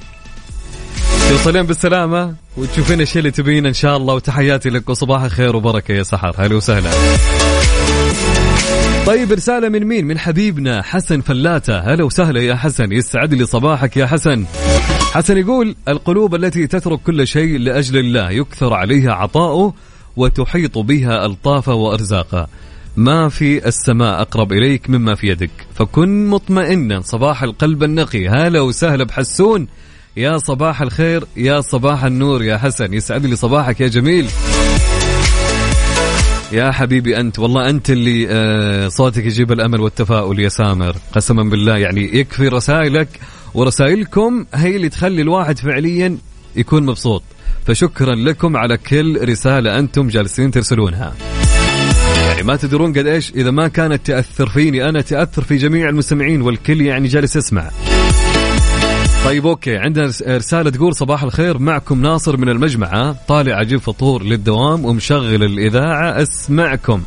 توصلين 1.28 1.62
بالسلامة 1.62 2.34
وتشوفين 2.56 3.00
الشيء 3.00 3.18
اللي 3.18 3.30
تبينه 3.30 3.68
إن 3.68 3.74
شاء 3.74 3.96
الله 3.96 4.14
وتحياتي 4.14 4.70
لك 4.70 4.88
وصباح 4.88 5.22
الخير 5.22 5.56
وبركة 5.56 5.92
يا 5.92 6.02
سحر. 6.02 6.34
هلا 6.38 6.56
وسهلا. 6.56 6.90
طيب 9.10 9.32
رسالة 9.32 9.68
من 9.68 9.84
مين؟ 9.84 10.06
من 10.06 10.18
حبيبنا 10.18 10.82
حسن 10.82 11.20
فلاتة، 11.20 11.78
هلا 11.78 12.04
وسهلا 12.04 12.40
يا 12.40 12.54
حسن، 12.54 12.92
يسعد 12.92 13.34
لي 13.34 13.46
صباحك 13.46 13.96
يا 13.96 14.06
حسن. 14.06 14.44
حسن 15.12 15.36
يقول: 15.36 15.76
القلوب 15.88 16.34
التي 16.34 16.66
تترك 16.66 17.00
كل 17.00 17.26
شيء 17.26 17.58
لأجل 17.58 17.98
الله 17.98 18.30
يكثر 18.30 18.74
عليها 18.74 19.12
عطاؤه 19.12 19.74
وتحيط 20.16 20.78
بها 20.78 21.26
ألطافا 21.26 21.72
وأرزاقا 21.72 22.46
ما 22.96 23.28
في 23.28 23.68
السماء 23.68 24.20
أقرب 24.20 24.52
إليك 24.52 24.90
مما 24.90 25.14
في 25.14 25.26
يدك. 25.26 25.50
فكن 25.74 26.26
مطمئنا 26.26 27.00
صباح 27.00 27.42
القلب 27.42 27.82
النقي. 27.82 28.28
هلا 28.28 28.60
وسهلا 28.60 29.04
بحسون. 29.04 29.68
يا 30.16 30.38
صباح 30.38 30.82
الخير 30.82 31.24
يا 31.36 31.60
صباح 31.60 32.04
النور 32.04 32.42
يا 32.42 32.56
حسن. 32.56 32.94
يسعد 32.94 33.26
لي 33.26 33.36
صباحك 33.36 33.80
يا 33.80 33.88
جميل. 33.88 34.26
يا 36.52 36.70
حبيبي 36.70 37.20
أنت 37.20 37.38
والله 37.38 37.70
أنت 37.70 37.90
اللي 37.90 38.26
آه، 38.30 38.88
صوتك 38.88 39.24
يجيب 39.24 39.52
الأمل 39.52 39.80
والتفاؤل 39.80 40.40
يا 40.40 40.48
سامر 40.48 40.96
قسما 41.12 41.42
بالله 41.42 41.76
يعني 41.76 42.18
يكفي 42.18 42.48
رسائلك 42.48 43.08
ورسائلكم 43.54 44.46
هي 44.54 44.76
اللي 44.76 44.88
تخلي 44.88 45.22
الواحد 45.22 45.58
فعليا 45.58 46.18
يكون 46.56 46.86
مبسوط. 46.86 47.22
فشكرا 47.66 48.14
لكم 48.14 48.56
على 48.56 48.76
كل 48.78 49.28
رسالة 49.28 49.78
أنتم 49.78 50.08
جالسين 50.08 50.50
ترسلونها. 50.50 51.14
يعني 52.20 52.42
ما 52.42 52.56
تدرون 52.56 52.92
قد 52.92 53.06
إيش 53.06 53.30
إذا 53.30 53.50
ما 53.50 53.68
كانت 53.68 54.06
تأثر 54.06 54.48
فيني 54.48 54.88
أنا 54.88 55.00
تأثر 55.00 55.42
في 55.42 55.56
جميع 55.56 55.88
المستمعين 55.88 56.42
والكل 56.42 56.80
يعني 56.80 57.08
جالس 57.08 57.36
يسمع. 57.36 57.70
طيب 59.24 59.46
أوكي. 59.46 59.76
عندنا 59.76 60.12
رسالة 60.26 60.70
تقول 60.70 60.94
صباح 60.94 61.22
الخير 61.22 61.58
معكم 61.58 62.02
ناصر 62.02 62.36
من 62.36 62.48
المجمعة 62.48 63.16
طالع 63.28 63.60
أجيب 63.60 63.80
فطور 63.80 64.22
للدوام 64.22 64.84
ومشغل 64.84 65.44
الإذاعة 65.44 66.22
أسمعكم. 66.22 67.02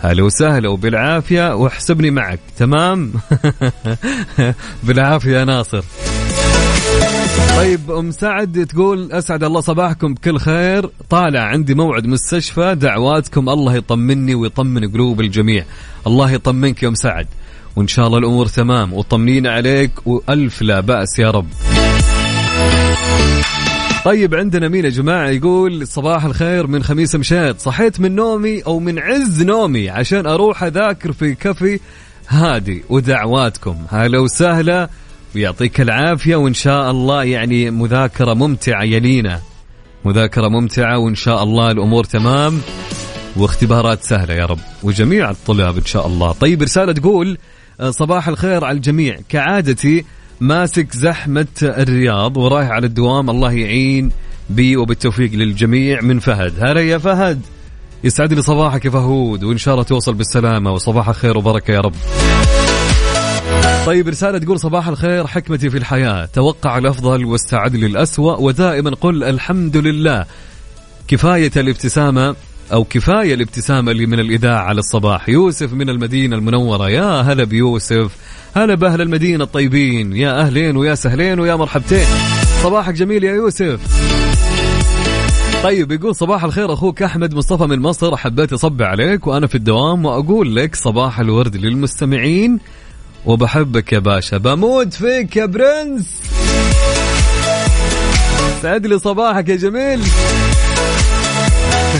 هلا 0.00 0.22
وسهلا 0.22 0.68
وبالعافية 0.68 1.54
واحسبني 1.54 2.10
معك. 2.10 2.40
تمام؟ 2.58 3.12
بالعافية 4.84 5.38
يا 5.38 5.44
ناصر. 5.44 5.84
طيب 7.56 7.90
أم 7.90 8.10
سعد 8.10 8.66
تقول 8.66 9.12
أسعد 9.12 9.44
الله 9.44 9.60
صباحكم 9.60 10.14
بكل 10.14 10.38
خير. 10.38 10.90
طالع 11.10 11.40
عندي 11.40 11.74
موعد 11.74 12.06
مستشفى 12.06 12.74
دعواتكم 12.74 13.48
الله 13.48 13.74
يطمني 13.74 14.34
ويطمن 14.34 14.92
قلوب 14.92 15.20
الجميع. 15.20 15.64
الله 16.06 16.30
يطمنك 16.30 16.82
يا 16.82 16.88
أم 16.88 16.94
سعد. 16.94 17.26
وإن 17.76 17.88
شاء 17.88 18.06
الله 18.06 18.18
الأمور 18.18 18.46
تمام 18.46 18.92
وطمنينا 18.92 19.50
عليك 19.50 19.90
وألف 20.06 20.62
لا 20.62 20.80
بأس 20.80 21.18
يا 21.18 21.30
رب. 21.30 21.46
طيب 24.04 24.34
عندنا 24.34 24.68
مين 24.68 24.84
يا 24.84 24.90
جماعة 24.90 25.28
يقول 25.28 25.86
صباح 25.86 26.24
الخير 26.24 26.66
من 26.66 26.82
خميس 26.82 27.14
مشيت. 27.14 27.60
صحيت 27.60 28.00
من 28.00 28.14
نومي 28.14 28.60
أو 28.62 28.78
من 28.78 28.98
عز 28.98 29.42
نومي 29.42 29.90
عشان 29.90 30.26
أروح 30.26 30.62
أذاكر 30.62 31.12
في 31.12 31.34
كفي 31.34 31.80
هادي 32.28 32.82
ودعواتكم. 32.88 33.76
هلا 33.90 34.18
وسهلا. 34.18 34.88
ويعطيك 35.34 35.80
العافية 35.80 36.36
وإن 36.36 36.54
شاء 36.54 36.90
الله 36.90 37.24
يعني 37.24 37.70
مذاكرة 37.70 38.34
ممتعة 38.34 38.82
يلينا 38.82 39.40
مذاكرة 40.04 40.48
ممتعة 40.48 40.98
وإن 40.98 41.14
شاء 41.14 41.42
الله 41.42 41.70
الأمور 41.70 42.04
تمام 42.04 42.60
واختبارات 43.36 44.02
سهلة 44.02 44.34
يا 44.34 44.46
رب. 44.46 44.58
وجميع 44.82 45.30
الطلاب 45.30 45.76
إن 45.76 45.84
شاء 45.84 46.06
الله. 46.06 46.32
طيب 46.32 46.62
رسالة 46.62 46.92
تقول 46.92 47.38
صباح 47.82 48.28
الخير 48.28 48.64
على 48.64 48.76
الجميع. 48.76 49.18
كعادتي 49.28 50.04
ماسك 50.40 50.92
زحمة 50.92 51.46
الرياض 51.62 52.36
ورايح 52.36 52.70
على 52.70 52.86
الدوام. 52.86 53.30
الله 53.30 53.52
يعين 53.52 54.10
بي 54.50 54.76
وبالتوفيق 54.76 55.32
للجميع. 55.32 56.00
من 56.00 56.18
فهد. 56.18 56.52
هلا 56.60 56.80
يا 56.80 56.98
فهد. 56.98 57.40
يسعد 58.04 58.32
لي 58.32 58.42
صباحك 58.42 58.84
يا 58.84 58.90
فهود 58.90 59.44
وإن 59.44 59.58
شاء 59.58 59.74
الله 59.74 59.84
توصل 59.84 60.14
بالسلامة. 60.14 60.72
وصباح 60.72 61.08
الخير 61.08 61.38
وبركة 61.38 61.72
يا 61.72 61.80
رب. 61.80 61.94
طيب 63.86 64.08
رسالة 64.08 64.38
تقول 64.38 64.60
صباح 64.60 64.88
الخير 64.88 65.26
حكمتي 65.26 65.70
في 65.70 65.78
الحياة. 65.78 66.24
توقع 66.24 66.78
الأفضل 66.78 67.24
واستعد 67.24 67.76
للأسوأ 67.76 68.36
ودائما 68.36 68.90
قل 68.90 69.24
الحمد 69.24 69.76
لله. 69.76 70.24
كفاية 71.08 71.50
الابتسامة 71.56 72.36
أو 72.72 72.84
كفاية 72.84 73.34
الابتسامة 73.34 73.92
اللي 73.92 74.06
من 74.06 74.20
الإذاعة 74.20 74.62
على 74.62 74.78
الصباح. 74.78 75.28
يوسف 75.28 75.72
من 75.72 75.90
المدينة 75.90 76.36
المنورة. 76.36 76.90
يا 76.90 77.20
هلا 77.20 77.44
بيوسف. 77.44 78.16
هلا 78.56 78.74
بأهل 78.74 79.00
المدينة 79.00 79.44
الطيبين. 79.44 80.16
يا 80.16 80.40
أهلين 80.40 80.76
ويا 80.76 80.94
سهلين 80.94 81.40
ويا 81.40 81.54
مرحبتين. 81.54 82.06
صباحك 82.62 82.94
جميل 82.94 83.24
يا 83.24 83.32
يوسف. 83.32 83.80
طيب 85.62 85.92
يقول 85.92 86.14
صباح 86.14 86.44
الخير 86.44 86.72
أخوك 86.72 87.02
أحمد 87.02 87.34
مصطفى 87.34 87.64
من 87.64 87.80
مصر. 87.80 88.16
حبيت 88.16 88.52
اصب 88.52 88.82
عليك 88.82 89.26
وأنا 89.26 89.46
في 89.46 89.54
الدوام 89.54 90.04
وأقول 90.04 90.56
لك 90.56 90.74
صباح 90.74 91.20
الورد 91.20 91.56
للمستمعين. 91.56 92.58
وبحبك 93.26 93.92
يا 93.92 93.98
باشا. 93.98 94.36
بموت 94.36 94.92
فيك 94.94 95.36
يا 95.36 95.46
برنس. 95.46 96.20
سعد 98.62 98.86
لي 98.86 98.98
صباحك 98.98 99.48
يا 99.48 99.56
جميل. 99.56 100.00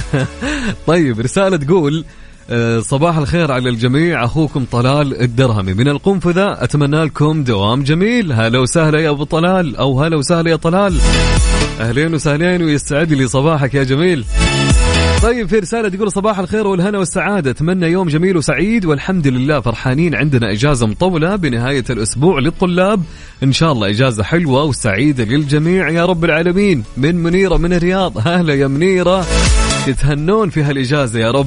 طيب 0.86 1.20
رسالة 1.20 1.56
تقول 1.56 2.04
آه، 2.50 2.80
صباح 2.80 3.16
الخير 3.16 3.52
على 3.52 3.68
الجميع 3.68 4.24
أخوكم 4.24 4.64
طلال 4.72 5.22
الدرهمي. 5.22 5.74
من 5.74 5.88
القنفذة 5.88 6.62
أتمنى 6.62 7.04
لكم 7.04 7.44
دوام 7.44 7.82
جميل. 7.82 8.32
هلا 8.32 8.58
وسهلا 8.58 9.00
يا 9.00 9.10
أبو 9.10 9.24
طلال 9.24 9.76
أو 9.76 10.02
هلا 10.02 10.16
وسهلا 10.16 10.50
يا 10.50 10.56
طلال. 10.56 10.98
أهلين 11.80 12.14
وسهلين 12.14 12.62
ويسعد 12.62 13.12
لي 13.12 13.28
صباحك 13.28 13.74
يا 13.74 13.84
جميل. 13.84 14.24
طيب 15.22 15.48
في 15.48 15.58
رسالة 15.58 15.88
تقول 15.88 16.12
صباح 16.12 16.38
الخير 16.38 16.66
والهنا 16.66 16.98
والسعادة. 16.98 17.50
أتمنى 17.50 17.86
يوم 17.86 18.08
جميل 18.08 18.36
وسعيد 18.36 18.84
والحمد 18.84 19.26
لله 19.26 19.60
فرحانين. 19.60 20.14
عندنا 20.14 20.52
إجازة 20.52 20.86
مطولة 20.86 21.36
بنهاية 21.36 21.84
الأسبوع 21.90 22.38
للطلاب. 22.38 23.02
إن 23.42 23.52
شاء 23.52 23.72
الله 23.72 23.88
إجازة 23.88 24.22
حلوة 24.22 24.64
وسعيدة 24.64 25.24
للجميع 25.24 25.90
يا 25.90 26.04
رب 26.04 26.24
العالمين. 26.24 26.84
من 26.96 27.16
منيرة 27.16 27.56
من 27.56 27.72
الرياض. 27.72 28.28
أهلا 28.28 28.54
يا 28.54 28.66
منيرة. 28.66 29.26
تتهنون 29.92 30.50
في 30.50 30.62
هالإجازة 30.62 31.20
يا 31.20 31.30
رب. 31.30 31.46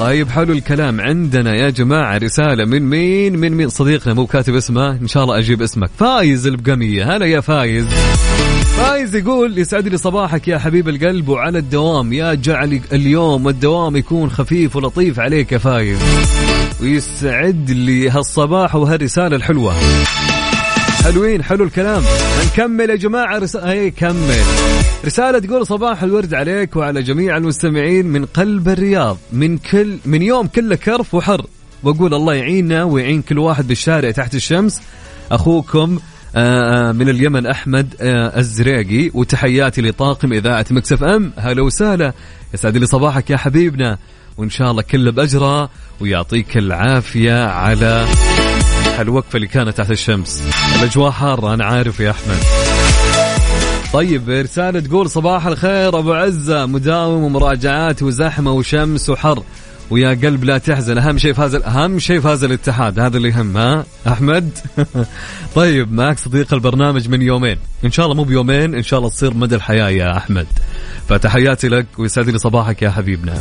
طيب 0.00 0.28
حلو 0.28 0.52
الكلام. 0.52 1.00
عندنا 1.00 1.54
يا 1.54 1.70
جماعة 1.70 2.18
رسالة 2.18 2.64
من 2.64 2.82
مين؟ 2.82 3.38
من 3.38 3.52
مين؟ 3.52 3.68
صديقنا 3.68 4.14
مو 4.14 4.26
كاتب 4.26 4.54
اسمه. 4.54 4.90
إن 4.90 5.06
شاء 5.06 5.24
الله 5.24 5.38
أجيب 5.38 5.62
اسمك. 5.62 5.90
فايز 5.98 6.46
البقمية. 6.46 7.16
هلا 7.16 7.26
يا 7.26 7.40
فايز. 7.40 7.86
فايز 8.76 9.16
يقول 9.16 9.58
يسعد 9.58 9.88
لي 9.88 9.96
صباحك 9.96 10.48
يا 10.48 10.58
حبيب 10.58 10.88
القلب 10.88 11.28
وعلى 11.28 11.58
الدوام. 11.58 12.12
يا 12.12 12.34
جعل 12.34 12.80
اليوم 12.92 13.46
والدوام 13.46 13.96
يكون 13.96 14.30
خفيف 14.30 14.76
ولطيف 14.76 15.20
عليك 15.20 15.52
يا 15.52 15.58
فايز. 15.58 15.98
ويسعد 16.82 17.70
لي 17.70 18.10
هالصباح 18.10 18.74
وهالرسالة 18.74 19.36
الحلوة. 19.36 19.74
حلوين 21.08 21.44
حلو 21.44 21.64
الكلام. 21.64 22.02
نكمل 22.46 22.90
يا 22.90 22.96
جماعة 22.96 23.38
رسالة 23.38 23.72
هي 23.72 23.90
كمل. 23.90 24.42
رسالة 25.04 25.38
تقول 25.38 25.66
صباح 25.66 26.02
الورد 26.02 26.34
عليك 26.34 26.76
وعلى 26.76 27.02
جميع 27.02 27.36
المستمعين 27.36 28.06
من 28.06 28.24
قلب 28.24 28.68
الرياض. 28.68 29.18
من 29.32 29.58
كل 29.58 29.98
من 30.06 30.22
يوم 30.22 30.46
كله 30.46 30.76
كرف 30.76 31.14
وحر. 31.14 31.46
وأقول 31.82 32.14
الله 32.14 32.34
يعيننا 32.34 32.84
ويعين 32.84 33.22
كل 33.22 33.38
واحد 33.38 33.68
بالشارع 33.68 34.10
تحت 34.10 34.34
الشمس. 34.34 34.80
أخوكم 35.32 35.98
آه، 36.36 36.88
آه، 36.88 36.92
من 36.92 37.08
اليمن 37.08 37.46
أحمد 37.46 37.94
آه، 38.00 38.38
الزريقي. 38.38 39.10
وتحياتي 39.14 39.82
لطاقم 39.82 40.32
إذاعة 40.32 40.66
مكسف 40.70 41.02
إم. 41.02 41.32
هلا 41.36 41.62
وسهلا. 41.62 42.12
يسعد 42.54 42.76
لي 42.76 42.86
صباحك 42.86 43.30
يا 43.30 43.36
حبيبنا. 43.36 43.98
وإن 44.38 44.50
شاء 44.50 44.70
الله 44.70 44.82
كله 44.82 45.10
بأجره. 45.10 45.70
ويعطيك 46.00 46.56
العافية 46.56 47.44
على 47.44 48.06
الوقفة 49.00 49.36
اللي 49.36 49.46
كانت 49.46 49.78
تحت 49.78 49.90
الشمس. 49.90 50.42
الأجواء 50.78 51.10
حارة 51.10 51.54
أنا 51.54 51.64
عارف 51.64 52.00
يا 52.00 52.10
أحمد. 52.10 52.38
طيب 53.92 54.30
رسالة 54.30 54.80
تقول 54.80 55.10
صباح 55.10 55.46
الخير 55.46 55.98
أبو 55.98 56.12
عزة. 56.12 56.66
مداوم 56.66 57.22
ومراجعات 57.22 58.02
وزحمة 58.02 58.52
وشمس 58.52 59.10
وحر. 59.10 59.42
ويا 59.90 60.08
قلب 60.08 60.44
لا 60.44 60.58
تحزن. 60.58 60.98
أهم 60.98 61.18
شيء 61.18 61.32
في 61.32 61.40
هذا 61.40 61.66
أهم 61.66 61.98
شيء 61.98 62.26
هذا 62.26 62.46
الاتحاد. 62.46 63.00
هذا 63.00 63.16
اللي 63.16 63.28
يهم 63.28 63.56
ها؟ 63.56 63.84
أحمد؟ 64.08 64.50
طيب 65.54 65.92
معك 65.92 66.18
صديق 66.18 66.54
البرنامج 66.54 67.08
من 67.08 67.22
يومين. 67.22 67.56
إن 67.84 67.90
شاء 67.90 68.06
الله 68.06 68.16
مو 68.16 68.24
بيومين 68.24 68.74
إن 68.74 68.82
شاء 68.82 68.98
الله 68.98 69.10
تصير 69.10 69.34
مدى 69.34 69.54
الحياة 69.54 69.88
يا 69.88 70.16
أحمد. 70.16 70.46
فتحياتي 71.08 71.68
لك 71.68 71.86
ويسعد 71.98 72.28
لي 72.28 72.38
صباحك 72.38 72.82
يا 72.82 72.90
حبيبنا. 72.90 73.34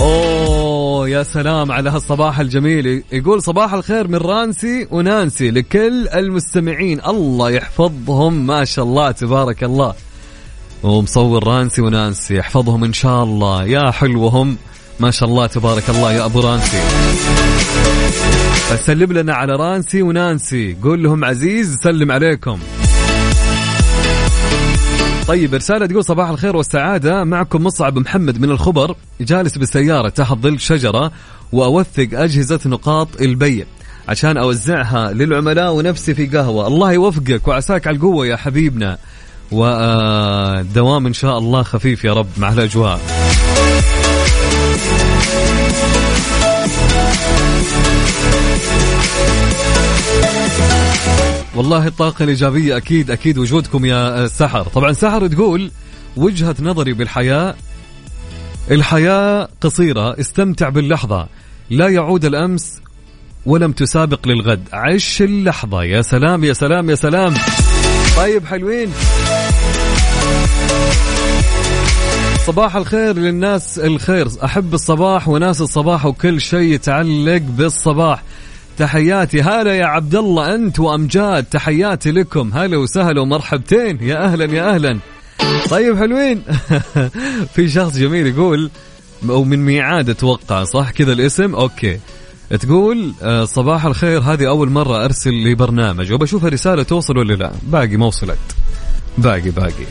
أوه. 0.00 0.29
يا 1.10 1.22
سلام 1.22 1.72
على 1.72 1.90
هالصباح 1.90 2.40
الجميل. 2.40 3.02
يقول 3.12 3.42
صباح 3.42 3.74
الخير 3.74 4.08
من 4.08 4.16
رانسي 4.16 4.86
ونانسي 4.90 5.50
لكل 5.50 6.08
المستمعين. 6.08 7.00
الله 7.06 7.50
يحفظهم 7.50 8.46
ما 8.46 8.64
شاء 8.64 8.84
الله 8.84 9.10
تبارك 9.10 9.64
الله. 9.64 9.94
ومصور 10.82 11.46
رانسي 11.46 11.82
ونانسي 11.82 12.34
يحفظهم 12.34 12.84
إن 12.84 12.92
شاء 12.92 13.24
الله. 13.24 13.64
يا 13.64 13.90
حلوهم 13.90 14.56
ما 15.00 15.10
شاء 15.10 15.28
الله 15.28 15.46
تبارك 15.46 15.90
الله 15.90 16.12
يا 16.12 16.24
أبو 16.24 16.40
رانسي. 16.40 16.80
سلم 18.86 19.12
لنا 19.12 19.34
على 19.34 19.56
رانسي 19.56 20.02
ونانسي. 20.02 20.76
قول 20.82 21.02
لهم 21.02 21.24
عزيز 21.24 21.76
سلم 21.82 22.12
عليكم. 22.12 22.58
طيب 25.30 25.54
رسالة 25.54 25.86
تقول 25.86 26.04
صباح 26.04 26.28
الخير 26.28 26.56
والسعادة. 26.56 27.24
معكم 27.24 27.64
مصعب 27.64 27.98
محمد 27.98 28.40
من 28.40 28.50
الخبر. 28.50 28.94
جالس 29.20 29.58
بالسيارة 29.58 30.08
تحت 30.08 30.36
ظل 30.38 30.60
شجرة 30.60 31.12
وأوثق 31.52 32.08
أجهزة 32.12 32.60
نقاط 32.66 33.08
البيع 33.20 33.64
عشان 34.08 34.36
أوزعها 34.36 35.12
للعملاء 35.12 35.72
ونفسي 35.72 36.14
في 36.14 36.26
قهوة. 36.26 36.66
الله 36.66 36.92
يوفقك 36.92 37.48
وعساك 37.48 37.86
على 37.86 37.96
القوة 37.96 38.26
يا 38.26 38.36
حبيبنا. 38.36 38.98
ودوام 39.52 41.06
إن 41.06 41.12
شاء 41.12 41.38
الله 41.38 41.62
خفيف 41.62 42.04
يا 42.04 42.12
رب 42.12 42.28
مع 42.38 42.52
الأجواء. 42.52 43.19
والله 51.54 51.86
الطاقة 51.86 52.22
الإيجابية 52.22 52.76
أكيد 52.76 53.10
أكيد 53.10 53.38
وجودكم 53.38 53.84
يا 53.84 54.26
سحر. 54.26 54.62
طبعا 54.62 54.92
سحر 54.92 55.26
تقول 55.26 55.70
وجهة 56.16 56.56
نظري 56.60 56.92
بالحياة 56.92 57.54
الحياة 58.70 59.48
قصيرة 59.60 60.20
استمتع 60.20 60.68
باللحظة. 60.68 61.26
لا 61.70 61.88
يعود 61.88 62.24
الأمس 62.24 62.80
ولم 63.46 63.72
تسابق 63.72 64.28
للغد. 64.28 64.68
عش 64.72 65.22
اللحظة. 65.22 65.84
يا 65.84 66.02
سلام 66.02 66.44
يا 66.44 66.52
سلام 66.52 66.90
يا 66.90 66.94
سلام. 66.94 67.34
طيب 68.16 68.46
حلوين. 68.46 68.92
صباح 72.46 72.76
الخير 72.76 73.18
للناس 73.18 73.78
الخير. 73.78 74.28
أحب 74.44 74.74
الصباح 74.74 75.28
وناس 75.28 75.60
الصباح 75.60 76.06
وكل 76.06 76.40
شيء 76.40 76.74
يتعلق 76.74 77.42
بالصباح. 77.42 78.22
تحياتي. 78.78 79.42
هلا 79.42 79.76
يا 79.76 79.86
عبد 79.86 80.14
الله 80.14 80.54
انت 80.54 80.80
وامجاد 80.80 81.44
تحياتي 81.44 82.10
لكم. 82.10 82.50
هلا 82.54 82.76
وسهلا 82.76 83.20
ومرحبتين. 83.20 83.98
يا 84.02 84.24
أهلا 84.24 84.44
يا 84.44 84.74
أهلا. 84.74 84.98
طيب 85.70 85.98
حلوين. 85.98 86.42
في 87.54 87.68
شخص 87.68 87.96
جميل 87.96 88.26
يقول 88.26 88.70
أو 89.28 89.44
من 89.44 89.58
ميعاد 89.64 90.10
أتوقع 90.10 90.64
صح 90.64 90.90
كذا 90.90 91.12
الاسم؟ 91.12 91.54
أوكي. 91.54 92.00
تقول 92.60 93.12
آه، 93.22 93.44
صباح 93.44 93.84
الخير. 93.84 94.20
هذه 94.20 94.48
أول 94.48 94.70
مرة 94.70 95.04
أرسل 95.04 95.34
لي 95.34 95.54
برنامج 95.54 96.12
وبشوف 96.12 96.44
الرسالة 96.44 96.82
توصل 96.82 97.18
ولا 97.18 97.34
لا. 97.34 97.52
باقي 97.62 97.96
ما 97.96 98.06
وصلت. 98.06 98.38
باقي 99.18 99.50
باقي. 99.50 99.86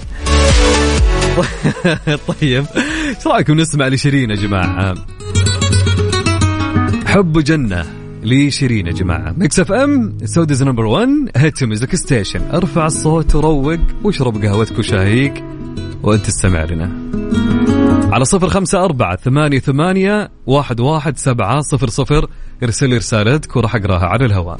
طيب 2.27 2.65
إيش 2.75 3.27
رأيكم 3.27 3.59
نسمع 3.59 3.87
لشيرين 3.87 4.29
يا 4.29 4.35
جماعة؟ 4.35 4.95
حب 7.05 7.39
جنة. 7.39 7.98
لشيرين 8.23 8.88
يا 8.88 8.91
جماعة. 8.91 9.36
Mix 9.38 9.60
FM 9.60 10.17
Saudi's 10.25 10.63
number 10.63 10.86
1 10.86 11.10
hit 11.36 11.63
music 11.63 11.95
station 11.95 12.41
ارفع 12.41 12.86
الصوت 12.86 13.36
وروق 13.36 13.79
واشرب 14.03 14.45
قهوتك 14.45 14.79
وشاهيك 14.79 15.43
وانت 16.03 16.25
تستمع 16.25 16.63
لنا. 16.63 16.91
على 18.13 18.25
صفر 18.25 18.49
خمسة 18.49 18.86
أربعة 18.86 19.15
ثمانية 19.15 19.60
ثمانية 19.60 20.32
واحد 20.47 20.79
واحد 20.79 21.17
سبعة 21.17 21.62
صفر 21.62 21.89
صفر. 21.89 22.29
ارسل 22.63 22.97
رسالتك 22.97 23.55
وراح 23.55 23.75
أقراها 23.75 24.05
على 24.05 24.25
الهواء. 24.25 24.60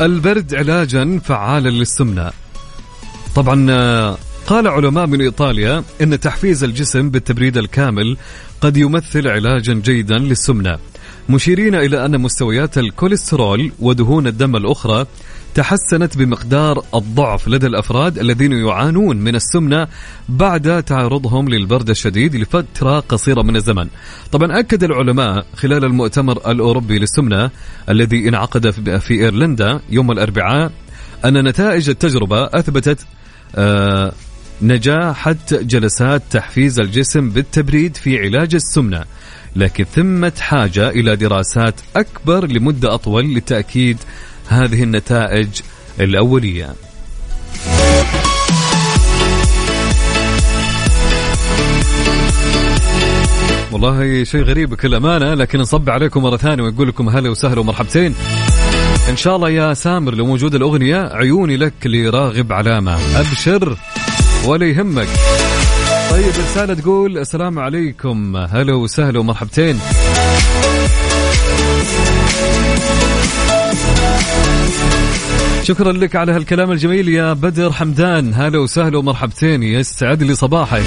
البرد 0.00 0.54
علاجا 0.54 1.20
فعالا 1.24 1.68
للسمنة. 1.68 2.30
طبعا 3.34 3.66
آه، 3.70 4.18
قال 4.46 4.68
علماء 4.68 5.06
من 5.06 5.20
إيطاليا 5.20 5.84
أن 6.02 6.20
تحفيز 6.20 6.64
الجسم 6.64 7.10
بالتبريد 7.10 7.56
الكامل 7.56 8.16
قد 8.60 8.76
يمثل 8.76 9.28
علاجا 9.28 9.74
جيدا 9.74 10.18
للسمنة. 10.18 10.78
مشيرين 11.28 11.74
إلى 11.74 12.04
أن 12.04 12.20
مستويات 12.20 12.78
الكوليسترول 12.78 13.72
ودهون 13.80 14.26
الدم 14.26 14.56
الأخرى 14.56 15.06
تحسنت 15.54 16.18
بمقدار 16.18 16.84
الضعف 16.94 17.48
لدى 17.48 17.66
الأفراد 17.66 18.18
الذين 18.18 18.52
يعانون 18.52 19.16
من 19.16 19.34
السمنة 19.34 19.86
بعد 20.28 20.82
تعرضهم 20.82 21.48
للبرد 21.48 21.90
الشديد 21.90 22.36
لفترة 22.36 23.00
قصيرة 23.00 23.42
من 23.42 23.56
الزمن. 23.56 23.88
طبعا 24.32 24.58
أكد 24.58 24.84
العلماء 24.84 25.46
خلال 25.56 25.84
المؤتمر 25.84 26.50
الأوروبي 26.50 26.98
للسمنة 26.98 27.50
الذي 27.88 28.28
انعقد 28.28 28.70
في 28.98 29.14
إيرلندا 29.14 29.80
يوم 29.90 30.10
الأربعاء 30.10 30.72
أن 31.24 31.48
نتائج 31.48 31.90
التجربة 31.90 32.44
أثبتت 32.44 33.06
آه 33.56 34.12
نجاحة 34.62 35.36
جلسات 35.52 36.22
تحفيز 36.30 36.80
الجسم 36.80 37.30
بالتبريد 37.30 37.96
في 37.96 38.18
علاج 38.18 38.54
السمنة 38.54 39.04
لكن 39.56 39.84
ثمة 39.84 40.32
حاجة 40.40 40.88
إلى 40.88 41.16
دراسات 41.16 41.80
أكبر 41.96 42.46
لمدة 42.46 42.94
أطول 42.94 43.34
لتأكيد 43.34 43.98
هذه 44.48 44.82
النتائج 44.82 45.48
الأولية. 46.00 46.74
والله 53.72 54.24
شيء 54.24 54.42
غريب 54.42 54.70
بكل 54.70 54.94
أمانة 54.94 55.34
لكن 55.34 55.58
نصب 55.58 55.90
عليكم 55.90 56.22
مرة 56.22 56.36
ثانية 56.36 56.62
ونقول 56.62 56.88
لكم 56.88 57.08
هلا 57.08 57.30
وسهلا 57.30 57.60
ومرحبتين. 57.60 58.14
إن 59.08 59.16
شاء 59.16 59.36
الله 59.36 59.50
يا 59.50 59.74
سامر 59.74 60.14
لو 60.14 60.26
موجود 60.26 60.54
الأغنية 60.54 60.96
عيوني 60.96 61.56
لك 61.56 61.74
لراغب 61.84 62.52
علامة. 62.52 62.98
أبشر 63.20 63.76
ولا 64.46 64.66
يهمك. 64.66 65.08
طيب 66.10 66.26
رسالة 66.26 66.74
تقول 66.74 67.18
السلام 67.18 67.58
عليكم. 67.58 68.36
هلا 68.36 68.74
وسهلا 68.74 69.18
ومرحبتين. 69.18 69.80
شكرا 75.64 75.92
لك 75.92 76.16
على 76.16 76.32
هالكلام 76.32 76.70
الجميل 76.70 77.08
يا 77.08 77.32
بدر 77.32 77.72
حمدان. 77.72 78.34
هلا 78.34 78.58
وسهلا 78.58 78.98
ومرحبتين. 78.98 79.62
يسعد 79.62 80.22
لي 80.22 80.34
صباحك. 80.34 80.82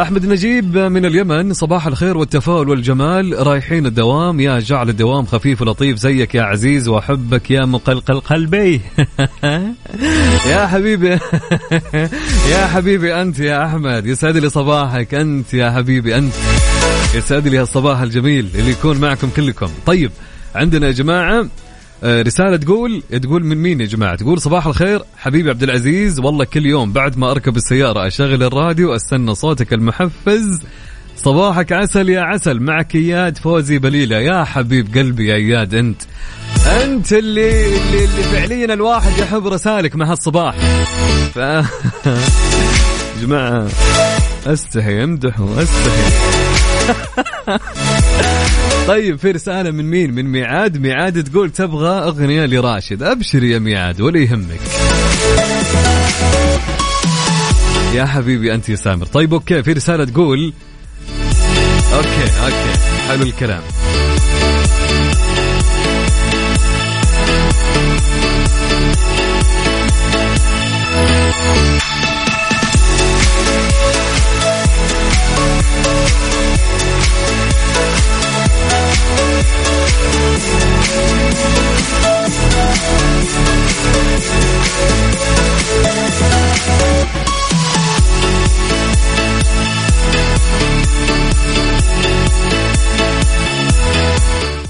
أحمد 0.00 0.26
نجيب 0.26 0.78
من 0.78 1.04
اليمن. 1.04 1.52
صباح 1.52 1.86
الخير 1.86 2.16
والتفاؤل 2.18 2.68
والجمال. 2.68 3.46
رايحين 3.46 3.86
الدوام. 3.86 4.40
يا 4.40 4.58
جعل 4.58 4.88
الدوام 4.88 5.26
خفيف 5.26 5.62
ولطيف. 5.62 5.98
زيك 5.98 6.34
يا 6.34 6.42
عزيز 6.42 6.88
واحبك 6.88 7.50
يا 7.50 7.64
مقلقل 7.64 8.20
قلبي. 8.20 8.80
يا 10.52 10.66
حبيبي. 10.66 11.18
يا 12.52 12.66
حبيبي 12.66 13.22
أنت 13.22 13.38
يا 13.38 13.66
أحمد. 13.66 14.06
يسعد 14.06 14.36
لي 14.36 14.48
صباحك 14.48 15.14
أنت 15.14 15.54
يا 15.54 15.70
حبيبي 15.70 16.18
أنت. 16.18 16.34
يسعد 17.14 17.48
لي 17.48 17.58
هالصباح 17.58 18.00
الجميل 18.00 18.48
اللي 18.54 18.70
يكون 18.70 18.98
معكم 18.98 19.30
كلكم. 19.36 19.68
طيب 19.86 20.10
عندنا 20.54 20.86
يا 20.86 20.92
جماعة 20.92 21.48
رسالة 22.04 22.56
تقول 22.56 23.02
تقول 23.22 23.44
من 23.44 23.56
مين 23.56 23.80
يا 23.80 23.86
جماعة؟ 23.86 24.16
تقول 24.16 24.40
صباح 24.40 24.66
الخير 24.66 25.02
حبيبي 25.16 25.50
عبد 25.50 25.62
العزيز 25.62 26.20
والله 26.20 26.44
كل 26.44 26.66
يوم 26.66 26.92
بعد 26.92 27.18
ما 27.18 27.30
أركب 27.30 27.56
السيارة 27.56 28.06
أشغل 28.06 28.42
الراديو 28.42 28.94
أستنى 28.94 29.34
صوتك 29.34 29.72
المحفز. 29.72 30.60
صباحك 31.16 31.72
عسل 31.72 32.08
يا 32.08 32.20
عسل 32.20 32.60
معك 32.60 32.94
إياد 32.94 33.38
فوزي 33.38 33.78
بليلة. 33.78 34.16
يا 34.16 34.44
حبيب 34.44 34.98
قلبي 34.98 35.28
يا 35.28 35.34
إياد 35.34 35.74
أنت 35.74 36.02
أنت 36.66 37.12
اللي 37.12 37.66
اللي, 37.66 38.04
اللي 38.04 38.22
فعليا 38.22 38.74
الواحد 38.74 39.18
يحب 39.18 39.46
رسالك 39.46 39.96
مع 39.96 40.10
هالصباح. 40.10 40.56
ف 41.34 41.38
جماعة 43.22 43.68
استحي 44.46 45.04
امدحوا 45.04 45.62
استحي 45.62 46.77
طيب 48.88 49.18
في 49.18 49.30
رسالة 49.30 49.70
من 49.70 49.84
مين؟ 49.84 50.14
من 50.14 50.24
ميعاد، 50.24 50.78
ميعاد 50.78 51.24
تقول 51.24 51.50
تبغى 51.50 51.88
أغنية 51.88 52.46
لراشد، 52.46 53.02
أبشر 53.02 53.44
يا 53.44 53.58
ميعاد 53.58 54.00
ولا 54.00 54.18
يهمك. 54.18 54.60
يا 57.94 58.06
حبيبي 58.06 58.54
أنت 58.54 58.68
يا 58.68 58.76
سامر، 58.76 59.06
طيب 59.06 59.34
okay 59.34 59.62
في 59.62 59.72
رسالة 59.72 60.04
تقول 60.04 60.52
okay 61.94 62.30
okay 62.44 62.78
حلو 63.08 63.22
الكلام. 63.22 63.62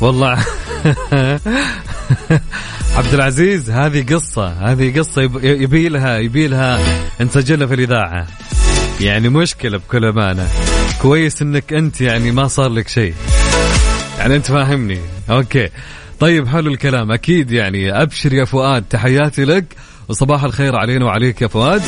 والله. 0.08 0.38
عبد 2.96 3.14
العزيز 3.14 3.70
هذه 3.70 4.14
قصة 4.14 4.48
هذه 4.48 4.98
قصة 4.98 5.22
يبي 5.42 5.88
لها 5.88 6.18
يبي 6.18 6.48
لها 6.48 6.80
نسجلها 7.20 7.66
في 7.66 7.74
الإذاعة. 7.74 8.26
يعني 9.00 9.28
مشكلة 9.28 9.78
بكل 9.78 10.04
أمانة. 10.04 10.48
كويس 11.02 11.42
إنك 11.42 11.72
أنت 11.72 12.00
يعني 12.00 12.30
ما 12.30 12.48
صار 12.48 12.68
لك 12.68 12.88
شيء. 12.88 13.14
يعني 14.18 14.36
أنت 14.36 14.46
فاهمني. 14.46 14.98
أوكي. 15.30 15.68
طيب 16.20 16.48
حلو 16.48 16.70
الكلام. 16.70 17.12
أكيد 17.12 17.50
يعني 17.50 18.02
أبشر 18.02 18.32
يا 18.32 18.44
فؤاد 18.44 18.82
تحياتي 18.90 19.44
لك. 19.44 19.64
وصباح 20.08 20.44
الخير 20.44 20.76
علينا 20.76 21.04
وعليك 21.04 21.42
يا 21.42 21.46
فؤاد. 21.46 21.82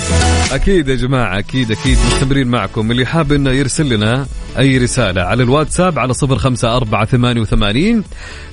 أكيد 0.53 0.89
يا 0.89 0.95
جماعة 0.95 1.39
أكيد 1.39 1.71
أكيد 1.71 1.99
مستمرين 2.07 2.49
معكم. 2.49 2.91
اللي 2.91 3.07
حاب 3.07 3.33
إنه 3.33 3.51
يرسل 3.51 3.89
لنا 3.89 4.27
أي 4.59 4.79
رسالة 4.79 5.23
على 5.23 5.43
الواتساب 5.43 5.99
على 5.99 6.15
صفر 6.15 6.39
خمسة 6.39 6.77
أربعة 6.77 7.05
ثمانية 7.05 7.41
وثمانين 7.41 8.05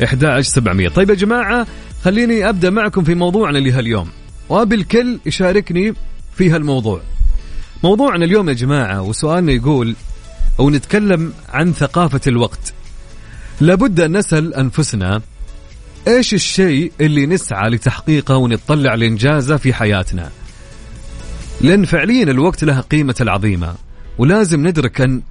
إحدى 0.03 0.43
سبعمئه 0.43 0.89
طيب 0.89 1.09
يا 1.09 1.15
جماعة 1.15 1.67
خليني 2.03 2.49
أبدأ 2.49 2.69
معكم 2.69 3.03
في 3.03 3.15
موضوعنا 3.15 3.57
اللي 3.57 3.71
هاليوم. 3.71 4.09
وبالكل 4.49 5.19
يشاركني 5.25 5.93
في 6.35 6.49
هالموضوع. 6.49 7.01
موضوعنا 7.83 8.25
اليوم 8.25 8.49
يا 8.49 8.53
جماعة 8.53 9.01
وسؤالنا 9.01 9.51
يقول 9.51 9.95
أو 10.59 10.69
نتكلم 10.69 11.33
عن 11.49 11.73
ثقافة 11.73 12.21
الوقت. 12.27 12.73
لابد 13.61 13.99
أن 13.99 14.17
نسأل 14.17 14.53
أنفسنا 14.53 15.21
إيش 16.07 16.33
الشيء 16.33 16.91
اللي 17.01 17.25
نسعى 17.25 17.69
لتحقيقه 17.69 18.35
ونتطلع 18.37 18.95
لإنجازه 18.95 19.57
في 19.57 19.73
حياتنا؟ 19.73 20.29
لأن 21.61 21.85
فعليا 21.85 22.23
الوقت 22.23 22.63
له 22.63 22.79
قيمة 22.79 23.15
العظيمة 23.21 23.75
ولازم 24.17 24.67
ندرك 24.67 25.01
أن 25.01 25.21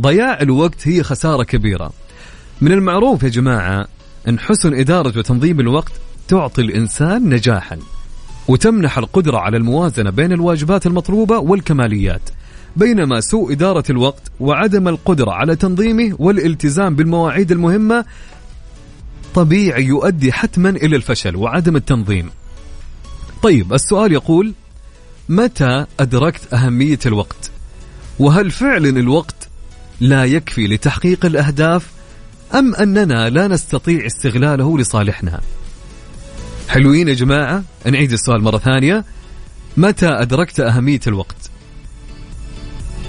ضياع 0.00 0.40
الوقت 0.40 0.88
هي 0.88 1.02
خسارة 1.02 1.42
كبيرة. 1.42 1.92
من 2.60 2.72
المعروف 2.72 3.22
يا 3.22 3.28
جماعة 3.28 3.86
أن 4.28 4.38
حسن 4.38 4.74
إدارة 4.74 5.18
وتنظيم 5.18 5.60
الوقت 5.60 5.92
تعطي 6.28 6.62
الإنسان 6.62 7.28
نجاحا 7.28 7.78
وتمنح 8.48 8.98
القدرة 8.98 9.38
على 9.38 9.56
الموازنة 9.56 10.10
بين 10.10 10.32
الواجبات 10.32 10.86
المطلوبة 10.86 11.38
والكماليات. 11.38 12.30
بينما 12.76 13.20
سوء 13.20 13.52
إدارة 13.52 13.84
الوقت 13.90 14.22
وعدم 14.40 14.88
القدرة 14.88 15.30
على 15.30 15.56
تنظيمه 15.56 16.16
والالتزام 16.18 16.94
بالمواعيد 16.94 17.52
المهمة 17.52 18.04
طبيعي 19.34 19.84
يؤدي 19.84 20.32
حتما 20.32 20.70
إلى 20.70 20.96
الفشل 20.96 21.36
وعدم 21.36 21.76
التنظيم. 21.76 22.30
طيب 23.42 23.72
السؤال 23.72 24.12
يقول 24.12 24.52
متى 25.28 25.86
أدركت 26.00 26.54
أهمية 26.54 26.98
الوقت؟ 27.06 27.50
وهل 28.18 28.50
فعلا 28.50 28.88
الوقت 28.88 29.48
لا 30.00 30.24
يكفي 30.24 30.66
لتحقيق 30.66 31.26
الأهداف؟ 31.26 31.86
أم 32.54 32.74
أننا 32.74 33.30
لا 33.30 33.48
نستطيع 33.48 34.06
استغلاله 34.06 34.78
لصالحنا؟ 34.78 35.40
حلوين 36.68 37.08
يا 37.08 37.14
جماعة 37.14 37.62
نعيد 37.86 38.12
السؤال 38.12 38.42
مرة 38.42 38.58
ثانية. 38.58 39.04
متى 39.76 40.08
أدركت 40.08 40.60
أهمية 40.60 41.00
الوقت؟ 41.06 41.50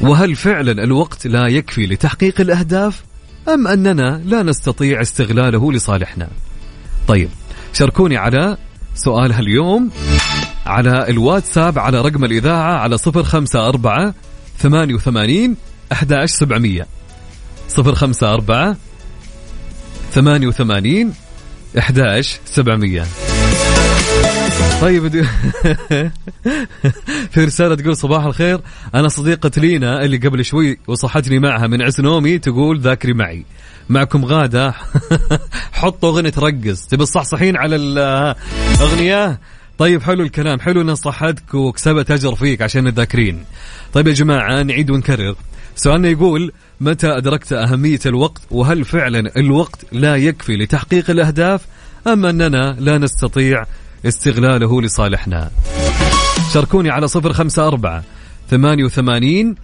وهل 0.02 0.36
فعلا 0.36 0.84
الوقت 0.84 1.28
لا 1.28 1.48
يكفي 1.48 1.86
لتحقيق 1.86 2.42
الأهداف؟ 2.42 3.04
أم 3.48 3.68
أننا 3.68 4.22
لا 4.26 4.44
نستطيع 4.44 5.02
استغلاله 5.02 5.72
لصالحنا؟ 5.72 6.28
طيب 7.08 7.30
شاركوني 7.74 8.18
على 8.18 8.58
سؤال 8.96 9.32
هاليوم 9.34 9.90
على 10.66 11.10
الواتساب 11.10 11.80
على 11.80 12.02
رقم 12.02 12.24
الإذاعة 12.24 12.78
على 12.78 12.98
054 13.08 14.14
88 14.60 15.56
11700 15.92 16.86
054 17.78 18.76
88 20.12 21.14
11700 21.78 23.35
طيب 24.82 25.08
في 27.32 27.44
رسالة 27.44 27.76
تقول 27.76 27.98
صباح 27.98 28.26
الخير. 28.26 28.60
أنا 28.96 29.08
صديقة 29.08 29.52
لينا 29.58 30.04
اللي 30.06 30.18
قبل 30.18 30.46
شوي 30.46 30.78
وصحتني 30.88 31.40
معها 31.40 31.68
من 31.68 31.82
عز 31.82 32.02
نومي 32.02 32.38
تقول 32.40 32.80
ذاكري 32.80 33.14
معي. 33.14 33.46
معكم 33.90 34.26
غادة. 34.26 34.74
حطوا 35.80 36.10
أغنية 36.10 36.30
ترقص. 36.30 36.88
تبي 36.88 37.06
تصحصحين 37.06 37.58
على 37.58 37.76
الأغنية 37.76 39.40
طيب 39.78 40.02
حلو 40.02 40.24
الكلام. 40.24 40.60
حلو 40.60 40.82
إن 40.82 40.96
صحتك 40.96 41.54
وكسبت 41.54 42.12
أجر 42.12 42.36
فيك 42.36 42.62
عشان 42.62 42.88
الذاكرين 42.88 43.44
طيب 43.94 44.08
يا 44.08 44.14
جماعة 44.14 44.64
نعيد 44.64 44.90
ونكرر. 44.90 45.36
سؤالنا 45.76 46.10
يقول 46.10 46.52
متى 46.82 47.08
أدركت 47.08 47.54
أهمية 47.54 48.00
الوقت؟ 48.06 48.42
وهل 48.52 48.86
فعلا 48.86 49.32
الوقت 49.38 49.86
لا 49.92 50.16
يكفي 50.16 50.56
لتحقيق 50.56 51.10
الأهداف؟ 51.10 51.62
أم 52.08 52.26
أننا 52.26 52.76
لا 52.80 52.98
نستطيع 52.98 53.66
استغلاله 54.06 54.82
لصالحنا. 54.82 55.52
شاركوني 56.54 56.90
على 56.90 57.08
صفر 57.08 57.34
خمسة 57.34 57.68
أربعة 57.68 58.04
ثمانية 58.50 58.84
وثمانين 58.84 59.56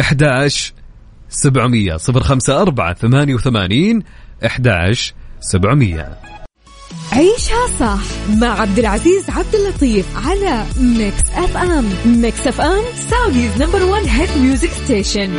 إحداش 0.00 0.72
سبعمية. 1.28 1.96
صفر 1.96 2.22
خمسة 2.22 2.62
أربعة 2.62 2.94
ثمانية 2.94 3.34
وثمانين 3.34 4.02
إحداش 4.46 5.14
سبعمية. 5.40 6.18
عيشها 7.12 7.66
صح 7.80 8.00
مع 8.40 8.60
عبد 8.60 8.78
العزيز 8.78 9.30
عبد 9.30 9.54
اللطيف 9.54 10.06
على 10.26 10.64
Mix 10.80 11.22
FM 11.34 11.84
Mix 12.06 12.46
FM 12.46 12.82
Saudi's 13.10 13.62
number 13.62 13.84
1 13.84 14.06
hit 14.06 14.28
music 14.42 14.70
station 14.70 15.30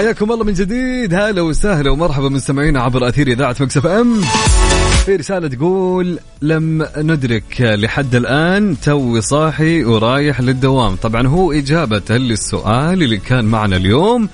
حياكم 0.00 0.32
الله 0.32 0.44
من 0.44 0.52
جديد. 0.52 1.14
هلا 1.14 1.42
وسهلا 1.42 1.90
ومرحبا 1.90 2.28
مستمعينا 2.28 2.80
عبر 2.80 3.08
أثير 3.08 3.28
إذاعة 3.28 3.56
مكسف 3.60 3.86
إم. 3.86 4.20
في 5.06 5.16
رسالة 5.16 5.48
تقول 5.48 6.18
لم 6.42 6.86
ندرك 6.96 7.60
لحد 7.60 8.14
الآن 8.14 8.76
توي 8.80 9.20
صاحي 9.20 9.84
ورايح 9.84 10.40
للدوام. 10.40 10.96
طبعا 10.96 11.26
هو 11.26 11.52
إجابة 11.52 12.16
للسؤال 12.16 13.02
اللي 13.02 13.16
كان 13.16 13.44
معنا 13.44 13.76
اليوم. 13.76 14.28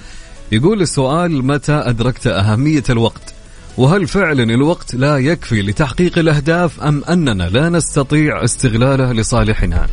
يقول 0.52 0.82
السؤال 0.82 1.46
متى 1.46 1.72
أدركت 1.72 2.26
أهمية 2.26 2.84
الوقت؟ 2.90 3.34
وهل 3.78 4.08
فعلا 4.08 4.42
الوقت 4.42 4.94
لا 4.94 5.18
يكفي 5.18 5.62
لتحقيق 5.62 6.18
الأهداف 6.18 6.80
أم 6.80 7.04
أننا 7.04 7.42
لا 7.42 7.68
نستطيع 7.68 8.44
استغلاله 8.44 9.12
لصالحنا؟ 9.12 9.86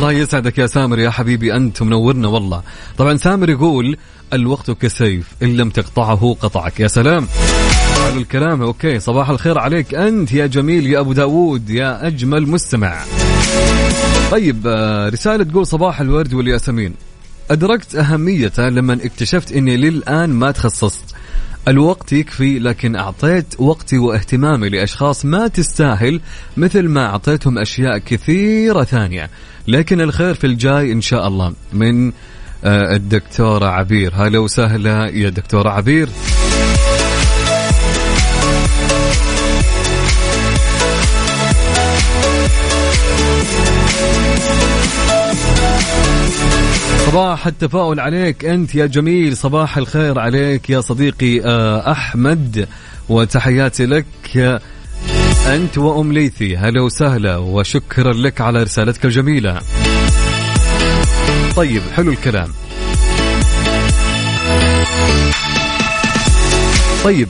الله 0.00 0.12
يسعدك 0.12 0.58
يا 0.58 0.66
سامر 0.66 0.98
يا 0.98 1.10
حبيبي 1.10 1.56
أنت 1.56 1.82
منورنا 1.82 2.28
والله. 2.28 2.62
طبعا 2.98 3.16
سامر 3.16 3.50
يقول 3.50 3.96
الوقت 4.32 4.70
كسيف 4.70 5.26
إن 5.42 5.56
لم 5.56 5.70
تقطعه 5.70 6.36
قطعك. 6.40 6.80
يا 6.80 6.88
سلام. 6.88 7.28
حلو 7.94 8.20
الكلام 8.20 8.62
أوكي 8.62 9.00
صباح 9.00 9.30
الخير 9.30 9.58
عليك. 9.58 9.94
أنت 9.94 10.32
يا 10.32 10.46
جميل 10.46 10.86
يا 10.86 11.00
أبو 11.00 11.12
داود 11.12 11.70
يا 11.70 12.06
أجمل 12.06 12.48
مستمع. 12.48 13.04
طيب 14.30 14.66
آه، 14.66 15.08
رسالة 15.08 15.44
تقول 15.44 15.66
صباح 15.66 16.00
الورد 16.00 16.34
والياسمين. 16.34 16.94
أدركت 17.50 17.94
أهميته 17.94 18.68
لما 18.68 18.94
اكتشفت 18.94 19.52
أني 19.52 19.76
للآن 19.76 20.30
ما 20.30 20.50
تخصصت. 20.50 21.14
الوقت 21.68 22.12
يكفي 22.12 22.58
لكن 22.58 22.96
أعطيت 22.96 23.54
وقتي 23.58 23.98
واهتمامي 23.98 24.68
لأشخاص 24.68 25.24
ما 25.24 25.48
تستاهل 25.48 26.20
مثل 26.56 26.88
ما 26.88 27.06
أعطيتهم 27.06 27.58
أشياء 27.58 27.98
كثيرة 27.98 28.84
ثانية. 28.84 29.30
لكن 29.70 30.00
الخير 30.00 30.34
في 30.34 30.46
الجاي 30.46 30.92
إن 30.92 31.00
شاء 31.00 31.28
الله 31.28 31.52
من 31.72 32.12
آه، 32.64 32.96
الدكتورة 32.96 33.66
عبير. 33.66 34.12
هلا 34.14 34.38
وسهلا 34.38 35.06
يا 35.08 35.30
دكتورة 35.30 35.70
عبير. 35.70 36.08
صباح 47.06 47.46
التفاؤل 47.46 48.00
عليك 48.00 48.44
أنت 48.44 48.74
يا 48.74 48.86
جميل. 48.86 49.36
صباح 49.36 49.76
الخير 49.76 50.18
عليك 50.18 50.70
يا 50.70 50.80
صديقي 50.80 51.40
آه، 51.44 51.92
أحمد 51.92 52.68
وتحياتي 53.08 53.86
لك. 53.86 54.06
أنت 55.46 55.78
وأم 55.78 56.12
ليثي 56.12 56.56
هلا 56.56 56.80
وسهلا 56.80 57.36
وشكرا 57.36 58.12
لك 58.12 58.40
على 58.40 58.62
رسالتك 58.62 59.04
الجميلة. 59.04 59.60
طيب 61.56 61.82
حلو 61.96 62.12
الكلام. 62.12 62.48
طيب 67.04 67.28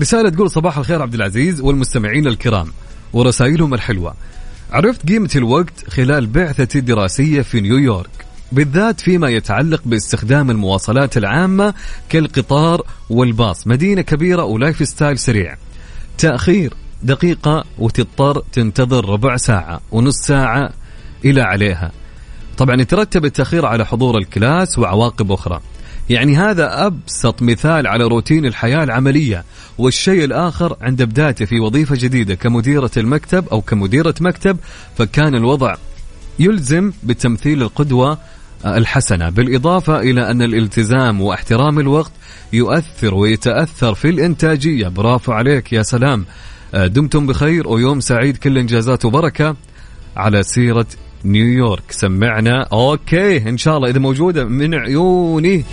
رسالة 0.00 0.28
تقول 0.28 0.50
صباح 0.50 0.78
الخير 0.78 1.02
عبد 1.02 1.14
العزيز 1.14 1.60
والمستمعين 1.60 2.26
الكرام 2.26 2.68
ورسائلهم 3.12 3.74
الحلوة. 3.74 4.14
عرفت 4.72 5.08
قيمة 5.08 5.30
الوقت 5.36 5.88
خلال 5.88 6.26
بعثتي 6.26 6.78
الدراسية 6.78 7.42
في 7.42 7.60
نيويورك 7.60 8.26
بالذات 8.52 9.00
فيما 9.00 9.28
يتعلق 9.28 9.82
باستخدام 9.84 10.50
المواصلات 10.50 11.16
العامة 11.16 11.74
كالقطار 12.08 12.82
والباص. 13.10 13.66
مدينة 13.66 14.02
كبيرة 14.02 14.44
و 14.44 14.88
lifestyle 14.88 15.18
سريع. 15.18 15.56
تأخير 16.18 16.74
دقيقة 17.02 17.64
وتضطر 17.78 18.42
تنتظر 18.52 19.08
ربع 19.08 19.36
ساعة 19.36 19.80
ونص 19.92 20.16
ساعة 20.16 20.70
إلى 21.24 21.40
عليها. 21.40 21.92
طبعا 22.58 22.80
يترتب 22.80 23.24
التأخير 23.24 23.66
على 23.66 23.86
حضور 23.86 24.18
ال 24.18 24.28
class 24.28 24.78
وعواقب 24.78 25.32
أخرى. 25.32 25.60
يعني 26.10 26.36
هذا 26.36 26.86
أبسط 26.86 27.42
مثال 27.42 27.86
على 27.86 28.04
روتين 28.04 28.46
الحياة 28.46 28.84
العملية 28.84 29.44
والشيء 29.78 30.24
الآخر 30.24 30.76
عند 30.80 31.02
بدايتي 31.02 31.46
في 31.46 31.60
وظيفة 31.60 31.96
جديدة 31.98 32.34
كمديرة 32.34 32.90
المكتب 32.96 33.48
أو 33.48 33.60
كمديرة 33.60 34.14
مكتب 34.20 34.56
فكان 34.98 35.34
الوضع 35.34 35.74
يلزم 36.38 36.92
بتمثيل 37.02 37.62
القدوة 37.62 38.18
الحسنة. 38.66 39.28
بالإضافة 39.28 40.00
إلى 40.00 40.30
أن 40.30 40.42
الالتزام 40.42 41.20
واحترام 41.20 41.78
الوقت 41.78 42.12
يؤثر 42.52 43.14
ويتأثر 43.14 43.94
في 43.94 44.08
الإنتاجية. 44.08 44.88
برافو 44.88 45.32
عليك 45.32 45.72
يا 45.72 45.82
سلام. 45.82 46.26
دمتم 46.74 47.26
بخير 47.26 47.68
ويوم 47.68 48.00
سعيد 48.00 48.36
كل 48.36 48.58
إنجازات 48.58 49.04
وبركة 49.04 49.56
على 50.16 50.42
سيرة 50.42 50.86
نيويورك 51.24 51.82
سمعنا. 51.90 52.62
okay 52.72 53.48
إن 53.48 53.56
شاء 53.56 53.76
الله 53.76 53.90
إذا 53.90 53.98
موجودة 53.98 54.44
من 54.44 54.74
عيوني. 54.74 55.64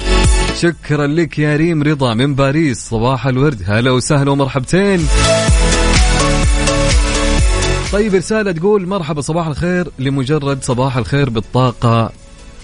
شكرا 0.62 1.08
لك 1.08 1.40
يا 1.40 1.56
ريم 1.56 1.84
رضا 1.84 2.14
من 2.14 2.36
باريس 2.36 2.90
صباح 2.90 3.28
الورد. 3.28 3.64
هلا 3.68 3.92
وسهلا 3.92 4.32
ومرحبتين. 4.32 5.08
طيب 7.92 8.16
رسالة 8.16 8.52
تقول 8.52 8.88
مرحبا 8.88 9.22
صباح 9.22 9.48
الخير. 9.48 9.88
لمجرد 10.00 10.64
صباح 10.64 10.98
الخير 10.98 11.30
بالطاقة 11.30 12.12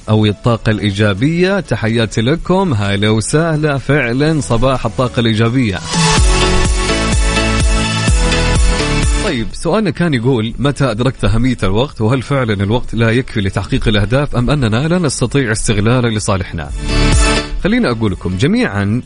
أو 0.10 0.26
الطاقة 0.26 0.70
الإيجابية 0.70 1.60
تحياتي 1.60 2.22
لكم. 2.22 2.74
هلا 2.74 3.10
وسهلا 3.10 3.78
فعلا 3.78 4.42
صباح 4.42 4.86
الطاقة 4.86 5.20
الإيجابية. 5.20 5.80
طيب 9.24 9.48
سؤالنا 9.54 9.90
كان 9.90 10.14
يقول 10.14 10.54
متى 10.60 10.92
أدركت 10.92 11.26
أهمية 11.26 11.58
الوقت؟ 11.64 12.02
وهل 12.02 12.22
فعلا 12.22 12.54
الوقت 12.54 12.94
لا 12.94 13.12
يكفي 13.12 13.42
لتحقيق 13.42 13.88
الأهداف 13.88 14.36
أم 14.36 14.50
أننا 14.50 14.88
لا 14.88 15.00
نستطيع 15.00 15.52
استغلاله 15.52 16.10
لصالحنا؟ 16.10 16.72
خليني 17.64 17.90
أقول 17.90 18.12
لكم 18.12 18.38
جميعا 18.38 19.02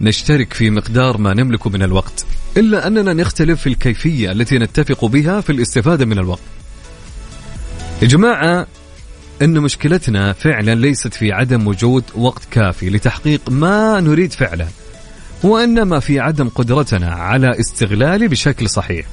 نشترك 0.00 0.52
في 0.52 0.70
مقدار 0.70 1.18
ما 1.18 1.34
نملكه 1.34 1.70
من 1.70 1.82
الوقت 1.82 2.26
إلا 2.56 2.86
أننا 2.86 3.12
نختلف 3.12 3.60
في 3.60 3.66
الكيفية 3.66 4.32
التي 4.32 4.58
نتفق 4.58 5.04
بها 5.04 5.40
في 5.40 5.50
الاستفادة 5.50 6.04
من 6.04 6.18
الوقت. 6.18 6.42
يا 8.02 8.06
جماعة 8.06 8.66
أن 9.42 9.60
مشكلتنا 9.60 10.32
فعلا 10.32 10.74
ليست 10.74 11.14
في 11.14 11.32
عدم 11.32 11.66
وجود 11.66 12.04
وقت 12.14 12.42
كافي 12.50 12.90
لتحقيق 12.90 13.40
ما 13.50 14.00
نريد 14.00 14.32
فعله 14.32 14.68
وإنما 15.42 16.00
في 16.00 16.20
عدم 16.20 16.48
قدرتنا 16.48 17.10
على 17.10 17.60
استغلاله 17.60 18.28
بشكل 18.28 18.68
صحيح. 18.68 19.06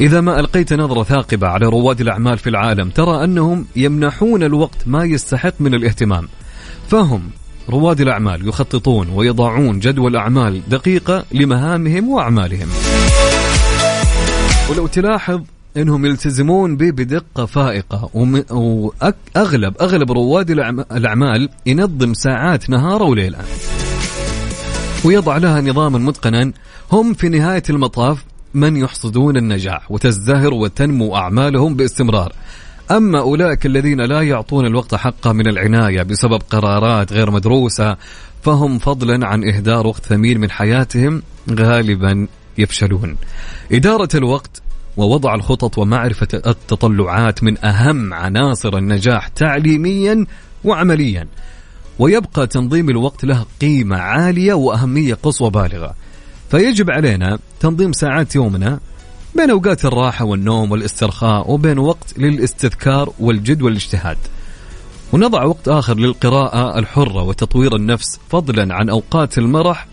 إذا 0.00 0.20
ما 0.20 0.40
ألقيت 0.40 0.72
نظرة 0.72 1.02
ثاقبة 1.02 1.46
على 1.46 1.66
رواد 1.66 2.00
الأعمال 2.00 2.38
في 2.38 2.50
العالم 2.50 2.90
ترى 2.90 3.24
أنهم 3.24 3.66
يمنحون 3.76 4.42
الوقت 4.42 4.76
ما 4.86 5.04
يستحق 5.04 5.54
من 5.60 5.74
الاهتمام. 5.74 6.28
فهم 6.88 7.30
رواد 7.70 8.00
الأعمال 8.00 8.48
يخططون 8.48 9.08
ويضعون 9.08 9.78
جدول 9.78 10.16
أعمال 10.16 10.68
دقيقة 10.68 11.24
لمهامهم 11.32 12.08
وأعمالهم. 12.08 12.68
ولو 14.70 14.86
تلاحظ 14.86 15.40
إنهم 15.76 16.06
يلتزمون 16.06 16.76
به 16.76 16.90
بدقة 16.90 17.46
فائقة 17.46 18.10
واغلب 18.14 19.74
اغلب 19.80 20.12
رواد 20.12 20.50
الأعمال 20.92 21.48
ينظم 21.66 22.14
ساعات 22.14 22.70
نهاره 22.70 23.04
وليلة. 23.04 23.38
ويضع 25.04 25.36
لها 25.36 25.60
نظاما 25.60 25.98
متقنا 25.98 26.52
هم 26.92 27.14
في 27.14 27.28
نهاية 27.28 27.62
المطاف 27.70 28.24
من 28.54 28.76
يحصدون 28.76 29.36
النجاح 29.36 29.90
وتزدهر 29.90 30.54
وتنمو 30.54 31.16
أعمالهم 31.16 31.74
باستمرار. 31.74 32.32
أما 32.90 33.20
أولئك 33.20 33.66
الذين 33.66 34.00
لا 34.00 34.22
يعطون 34.22 34.66
الوقت 34.66 34.94
حقه 34.94 35.32
من 35.32 35.48
العناية 35.48 36.02
بسبب 36.02 36.42
قرارات 36.50 37.12
غير 37.12 37.30
مدروسة 37.30 37.96
فهم 38.42 38.78
فضلا 38.78 39.26
عن 39.26 39.44
إهدار 39.44 39.86
وقت 39.86 40.04
ثمين 40.04 40.40
من 40.40 40.50
حياتهم 40.50 41.22
غالبا 41.50 42.26
يفشلون. 42.58 43.16
إدارة 43.72 44.08
الوقت 44.14 44.62
ووضع 44.96 45.34
الخطط 45.34 45.78
ومعرفة 45.78 46.28
التطلعات 46.34 47.42
من 47.42 47.64
أهم 47.64 48.14
عناصر 48.14 48.76
النجاح 48.76 49.28
تعليميا 49.28 50.26
وعمليا 50.64 51.26
ويبقى 51.98 52.46
تنظيم 52.46 52.90
الوقت 52.90 53.24
له 53.24 53.46
قيمة 53.60 53.96
عالية 53.96 54.54
وأهمية 54.54 55.14
قصوى 55.14 55.50
بالغة. 55.50 55.94
فيجب 56.50 56.90
علينا 56.90 57.38
تنظيم 57.60 57.92
ساعات 57.92 58.34
يومنا 58.34 58.80
بين 59.34 59.50
أوقات 59.50 59.84
الراحة 59.84 60.24
والنوم 60.24 60.72
والاسترخاء 60.72 61.50
وبين 61.50 61.78
وقت 61.78 62.18
للاستذكار 62.18 63.12
والجد 63.20 63.62
والاجتهاد. 63.62 64.18
ونضع 65.12 65.44
وقت 65.44 65.68
آخر 65.68 65.94
للقراءة 65.98 66.78
الحرة 66.78 67.22
وتطوير 67.22 67.76
النفس 67.76 68.20
فضلا 68.30 68.74
عن 68.74 68.88
أوقات 68.88 69.38
المرح 69.38 69.86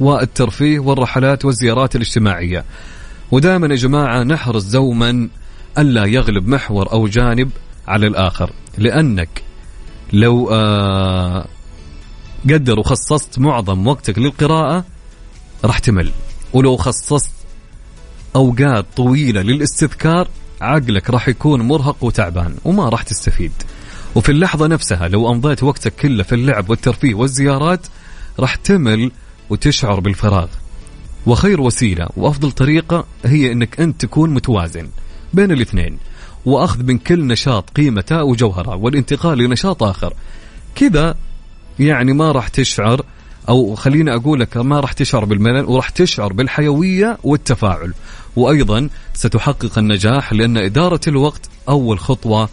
والترفيه 0.00 0.78
والرحلات 0.78 1.44
والزيارات 1.44 1.96
الاجتماعية. 1.96 2.64
ودائما 3.30 3.66
يا 3.66 3.74
جماعة 3.74 4.22
نحرص 4.22 4.64
دوما 4.64 5.28
ألا 5.78 6.04
يغلب 6.04 6.48
محور 6.48 6.92
أو 6.92 7.06
جانب 7.08 7.50
على 7.88 8.06
الآخر 8.06 8.50
لأنك 8.78 9.42
لو 10.12 10.48
آه 10.52 11.46
قدر 12.50 12.78
وخصصت 12.78 13.38
معظم 13.38 13.86
وقتك 13.86 14.18
للقراءة 14.18 14.84
راح 15.64 15.78
تمل. 15.78 16.10
ولو 16.54 16.76
خصصت 16.76 17.30
أوقات 18.36 18.86
طويلة 18.96 19.42
للاستذكار 19.42 20.28
عقلك 20.60 21.10
راح 21.10 21.28
يكون 21.28 21.62
مرهق 21.62 22.04
وتعبان 22.04 22.54
وما 22.64 22.88
راح 22.88 23.02
تستفيد. 23.02 23.52
وفي 24.14 24.32
اللحظة 24.32 24.66
نفسها 24.66 25.08
لو 25.08 25.32
أمضيت 25.32 25.62
وقتك 25.62 25.94
كله 25.94 26.22
في 26.22 26.34
اللعب 26.34 26.70
والترفيه 26.70 27.14
والزيارات 27.14 27.86
راح 28.38 28.54
تمل 28.54 29.10
وتشعر 29.50 30.00
بالفراغ. 30.00 30.48
وخير 31.26 31.60
وسيلة 31.60 32.08
وأفضل 32.16 32.52
طريقة 32.52 33.06
هي 33.24 33.52
أنك 33.52 33.80
أنت 33.80 34.00
تكون 34.00 34.30
متوازن 34.34 34.88
بين 35.34 35.52
الاثنين. 35.52 35.98
وأخذ 36.44 36.82
من 36.82 36.98
كل 36.98 37.26
نشاط 37.26 37.70
قيمته 37.70 38.24
وجوهره 38.24 38.76
والانتقال 38.76 39.38
لنشاط 39.38 39.82
آخر. 39.82 40.14
كذا 40.74 41.14
يعني 41.78 42.12
ما 42.12 42.32
راح 42.32 42.48
تشعر 42.48 43.04
أو 43.48 43.74
خليني 43.74 44.14
أقول 44.14 44.40
لك 44.40 44.56
ما 44.56 44.80
راح 44.80 44.92
تشعر 44.92 45.24
بالملل 45.24 45.64
وراح 45.64 45.88
تشعر 45.88 46.32
بالحيوية 46.32 47.18
والتفاعل. 47.22 47.94
وأيضا 48.36 48.88
ستحقق 49.14 49.78
النجاح 49.78 50.32
لأن 50.32 50.56
إدارة 50.56 51.00
الوقت 51.08 51.48
أول 51.68 51.98
خطوة 51.98 52.48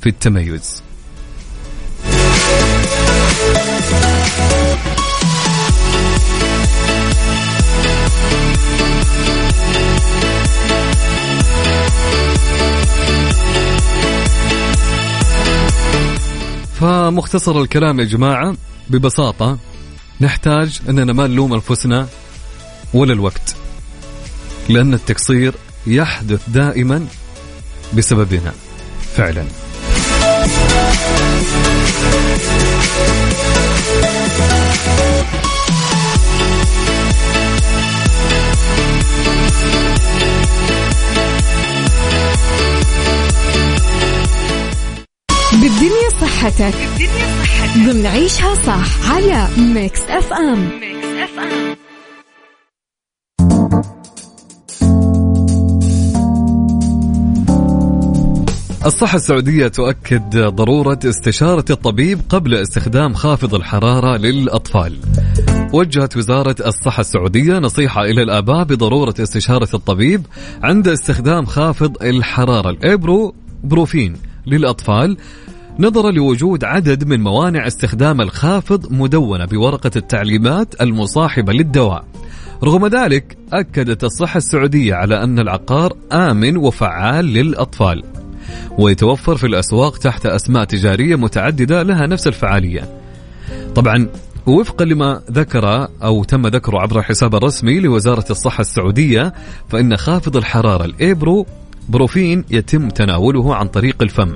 في 0.00 0.08
التميز. 0.08 0.82
فمختصر 16.80 17.60
الكلام 17.60 18.00
يا 18.00 18.04
جماعة 18.04 18.56
ببساطة 18.90 19.58
نحتاج 20.20 20.80
أننا 20.88 21.12
ما 21.12 21.26
نلوم 21.26 21.52
أنفسنا 21.52 22.08
ولا 22.94 23.12
الوقت 23.12 23.56
لأن 24.68 24.94
التقصير 24.94 25.54
يحدث 25.86 26.40
دائما 26.48 27.06
بسببنا 27.96 28.52
فعلا. 29.16 29.44
بالدنيا 45.52 46.08
صحتك. 46.20 47.05
ضمن 47.76 48.06
عيشها 48.06 48.54
صح 48.54 49.10
على 49.10 49.44
FM 49.44 49.74
Mix 49.74 50.00
FM 50.00 50.70
الصحة 58.86 59.16
السعودية 59.16 59.68
تؤكد 59.68 60.38
ضرورة 60.38 60.98
استشارة 61.04 61.64
الطبيب 61.70 62.20
قبل 62.28 62.54
استخدام 62.54 63.14
خافض 63.14 63.54
الحرارة 63.54 64.16
للأطفال. 64.16 64.98
وجهت 65.72 66.16
وزارة 66.16 66.56
الصحة 66.66 67.00
السعودية 67.00 67.58
نصيحة 67.58 68.04
إلى 68.04 68.22
الآباء 68.22 68.64
بضرورة 68.64 69.14
استشارة 69.20 69.68
الطبيب 69.74 70.26
عند 70.62 70.88
استخدام 70.88 71.46
خافض 71.46 72.02
الحرارة 72.02 72.70
الإبرو 72.70 73.34
بروفين 73.64 74.16
للأطفال 74.46 75.16
نظرا 75.78 76.10
لوجود 76.10 76.64
عدد 76.64 77.04
من 77.04 77.20
موانع 77.20 77.66
استخدام 77.66 78.20
الخافض 78.20 78.92
مدونة 78.92 79.44
بورقة 79.44 79.90
التعليمات 79.96 80.80
المصاحبة 80.80 81.52
للدواء. 81.52 82.04
رغم 82.64 82.86
ذلك 82.86 83.36
أكدت 83.52 84.04
الصحة 84.04 84.38
السعودية 84.38 84.94
على 84.94 85.22
أن 85.22 85.38
العقار 85.38 85.92
آمن 86.12 86.56
وفعال 86.56 87.24
للأطفال. 87.24 88.02
ويتوفر 88.78 89.36
في 89.36 89.46
الأسواق 89.46 89.98
تحت 89.98 90.26
أسماء 90.26 90.64
تجارية 90.64 91.16
متعددة 91.16 91.82
لها 91.82 92.06
نفس 92.06 92.26
الفعالية. 92.26 93.00
طبعا 93.74 94.08
وفقا 94.46 94.84
لما 94.84 95.22
ذكر 95.30 95.88
أو 96.02 96.24
تم 96.24 96.46
ذكره 96.46 96.78
عبر 96.80 96.98
الحساب 96.98 97.34
الرسمي 97.34 97.80
لوزارة 97.80 98.24
الصحة 98.30 98.60
السعودية 98.60 99.34
فإن 99.68 99.96
خافض 99.96 100.36
الحرارة 100.36 100.84
الإيبرو 100.84 101.46
بروفين 101.88 102.44
يتم 102.50 102.88
تناوله 102.88 103.54
عن 103.54 103.68
طريق 103.68 104.02
الفم 104.02 104.34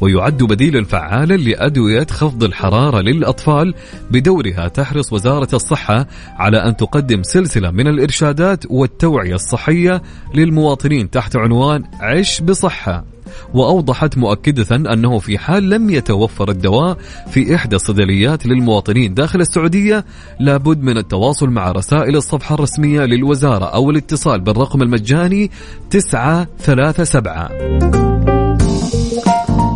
ويعد 0.00 0.42
بديلا 0.42 0.84
فعالا 0.84 1.34
لأدوية 1.34 2.06
خفض 2.10 2.44
الحرارة 2.44 3.00
للأطفال 3.00 3.74
بدورها 4.10 4.68
تحرص 4.68 5.12
وزارة 5.12 5.48
الصحة 5.54 6.06
على 6.36 6.56
أن 6.56 6.76
تقدم 6.76 7.22
سلسلة 7.22 7.70
من 7.70 7.86
الإرشادات 7.88 8.64
والتوعية 8.70 9.34
الصحية 9.34 10.02
للمواطنين 10.34 11.10
تحت 11.10 11.36
عنوان 11.36 11.84
عش 12.00 12.40
بصحة. 12.40 13.04
وأوضحت 13.54 14.18
مؤكدة 14.18 14.76
أنه 14.76 15.18
في 15.18 15.38
حال 15.38 15.70
لم 15.70 15.90
يتوفر 15.90 16.50
الدواء 16.50 16.96
في 17.30 17.54
إحدى 17.54 17.76
الصيدليات 17.76 18.46
للمواطنين 18.46 19.14
داخل 19.14 19.40
السعودية 19.40 20.04
لابد 20.40 20.82
من 20.82 20.98
التواصل 20.98 21.50
مع 21.50 21.72
رسائل 21.72 22.16
الصفحة 22.16 22.54
الرسمية 22.54 23.00
للوزارة 23.00 23.64
أو 23.64 23.90
الاتصال 23.90 24.40
بالرقم 24.40 24.82
المجاني 24.82 25.50
937 25.90 28.48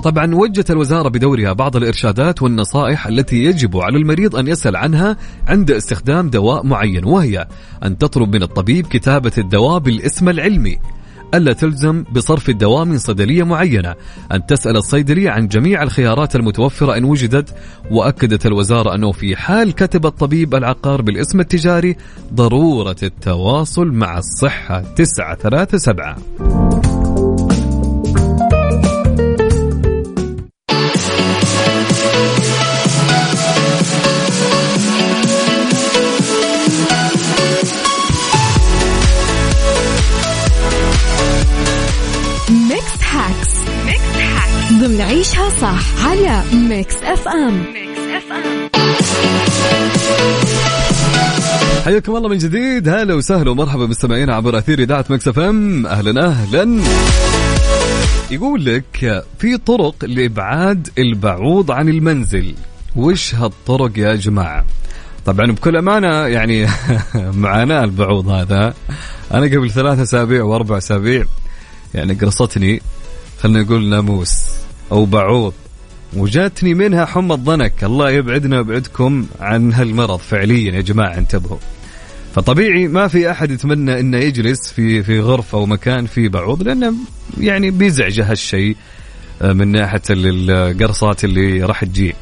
طبعا 0.02 0.34
وجهت 0.34 0.70
الوزارة 0.70 1.08
بدورها 1.08 1.52
بعض 1.52 1.76
الإرشادات 1.76 2.42
والنصائح 2.42 3.06
التي 3.06 3.44
يجب 3.44 3.76
على 3.76 3.96
المريض 3.96 4.36
أن 4.36 4.48
يسأل 4.48 4.76
عنها 4.76 5.16
عند 5.48 5.70
استخدام 5.70 6.30
دواء 6.30 6.66
معين 6.66 7.04
وهي 7.04 7.48
أن 7.84 7.98
تطلب 7.98 8.34
من 8.34 8.42
الطبيب 8.42 8.86
كتابة 8.86 9.32
الدواء 9.38 9.78
بالاسم 9.78 10.28
العلمي. 10.28 10.78
ألا 11.34 11.52
تلزم 11.52 12.04
بصرف 12.12 12.48
الدواء 12.48 12.84
من 12.84 12.98
صيدلية 12.98 13.42
معينة. 13.42 13.94
أن 14.32 14.46
تسأل 14.46 14.76
الصيدلي 14.76 15.28
عن 15.28 15.48
جميع 15.48 15.82
الخيارات 15.82 16.36
المتوفرة 16.36 16.96
إن 16.96 17.04
وجدت 17.04 17.54
وأكدت 17.90 18.46
الوزارة 18.46 18.94
أنه 18.94 19.12
في 19.12 19.36
حال 19.36 19.72
كتب 19.72 20.06
الطبيب 20.06 20.54
العقار 20.54 21.02
بالاسم 21.02 21.40
التجاري 21.40 21.96
ضرورة 22.34 22.96
التواصل 23.02 23.92
مع 23.92 24.18
الصحة. 24.18 24.80
937 24.96 26.91
ضمن 44.82 45.00
عيشها 45.00 45.48
صح 45.48 46.06
على 46.06 46.42
Mix 46.52 46.94
FM 46.96 47.64
FM 48.16 48.68
حياكم 51.84 52.16
الله 52.16 52.28
من 52.28 52.38
جديد. 52.38 52.88
هلا 52.88 53.14
وسهلا 53.14 53.50
ومرحبا 53.50 53.86
مستمعينا 53.86 54.34
عبر 54.34 54.58
أثير 54.58 54.78
إذاعة 54.78 55.04
Mix 55.10 55.28
FM 55.28 55.86
أهلا 55.86 56.26
أهلا. 56.26 56.82
يقول 58.30 58.64
لك 58.64 59.24
في 59.38 59.56
طرق 59.56 60.04
لإبعاد 60.04 60.88
البعوض 60.98 61.70
عن 61.70 61.88
المنزل. 61.88 62.54
وش 62.96 63.34
هالطرق 63.34 63.98
يا 63.98 64.14
جماعة؟ 64.14 64.64
طبعا 65.26 65.46
بكل 65.46 65.76
أمانة 65.76 66.26
يعني 66.26 66.66
معاناة 67.44 67.84
البعوض 67.84 68.28
هذا. 68.28 68.74
أنا 69.34 69.46
قبل 69.46 69.70
ثلاثة 69.70 70.02
أسابيع 70.02 70.42
وأربع 70.42 70.78
أسابيع 70.78 71.24
يعني 71.94 72.14
قرصتني 72.14 72.82
خلينا 73.42 73.62
نقول 73.62 73.88
ناموس. 73.88 74.61
أو 74.92 75.04
بعوض. 75.04 75.52
وجاتني 76.16 76.74
منها 76.74 77.04
حمى 77.04 77.34
الضنك. 77.34 77.84
الله 77.84 78.10
يبعدنا 78.10 78.56
ويبعدكم 78.56 79.26
عن 79.40 79.72
هالمرض 79.72 80.18
فعليا 80.18 80.72
يا 80.72 80.80
جماعة 80.80 81.18
انتبهوا. 81.18 81.58
فطبيعي 82.34 82.88
ما 82.88 83.08
في 83.08 83.30
أحد 83.30 83.50
يتمنى 83.50 84.00
أنه 84.00 84.18
يجلس 84.18 84.72
في 84.72 85.02
في 85.02 85.20
غرفة 85.20 85.58
أو 85.58 85.66
مكان 85.66 86.06
فيه 86.06 86.28
بعوض 86.28 86.62
لأنه 86.62 86.94
يعني 87.40 87.70
بيزعجه 87.70 88.30
هالشيء 88.30 88.76
آه، 89.42 89.52
من 89.52 89.68
ناحية 89.68 90.02
القرصات 90.10 91.24
اللي 91.24 91.62
راح 91.62 91.84
تجي. 91.84 92.14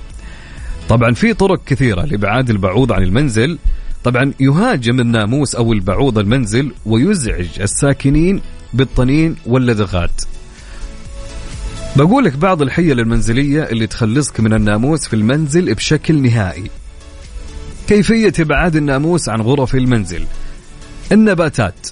طبعا 0.88 1.14
في 1.14 1.34
طرق 1.34 1.64
كثيرة 1.66 2.04
لإبعاد 2.04 2.50
البعوض 2.50 2.92
عن 2.92 3.02
المنزل. 3.02 3.58
طبعا 4.04 4.32
يهاجم 4.40 5.00
الناموس 5.00 5.54
أو 5.54 5.72
البعوض 5.72 6.18
المنزل 6.18 6.72
ويزعج 6.86 7.60
الساكنين 7.60 8.40
بالطنين 8.74 9.36
واللدغات. 9.46 10.22
بقول 11.96 12.24
لك 12.24 12.36
بعض 12.36 12.62
الحيل 12.62 13.00
المنزلية 13.00 13.62
اللي 13.62 13.86
تخلصك 13.86 14.40
من 14.40 14.52
الناموس 14.52 15.08
في 15.08 15.14
المنزل 15.14 15.74
بشكل 15.74 16.22
نهائي. 16.22 16.70
كيفية 17.88 18.32
إبعاد 18.40 18.76
الناموس 18.76 19.28
عن 19.28 19.40
غرف 19.40 19.74
المنزل؟ 19.74 20.24
النباتات. 21.12 21.88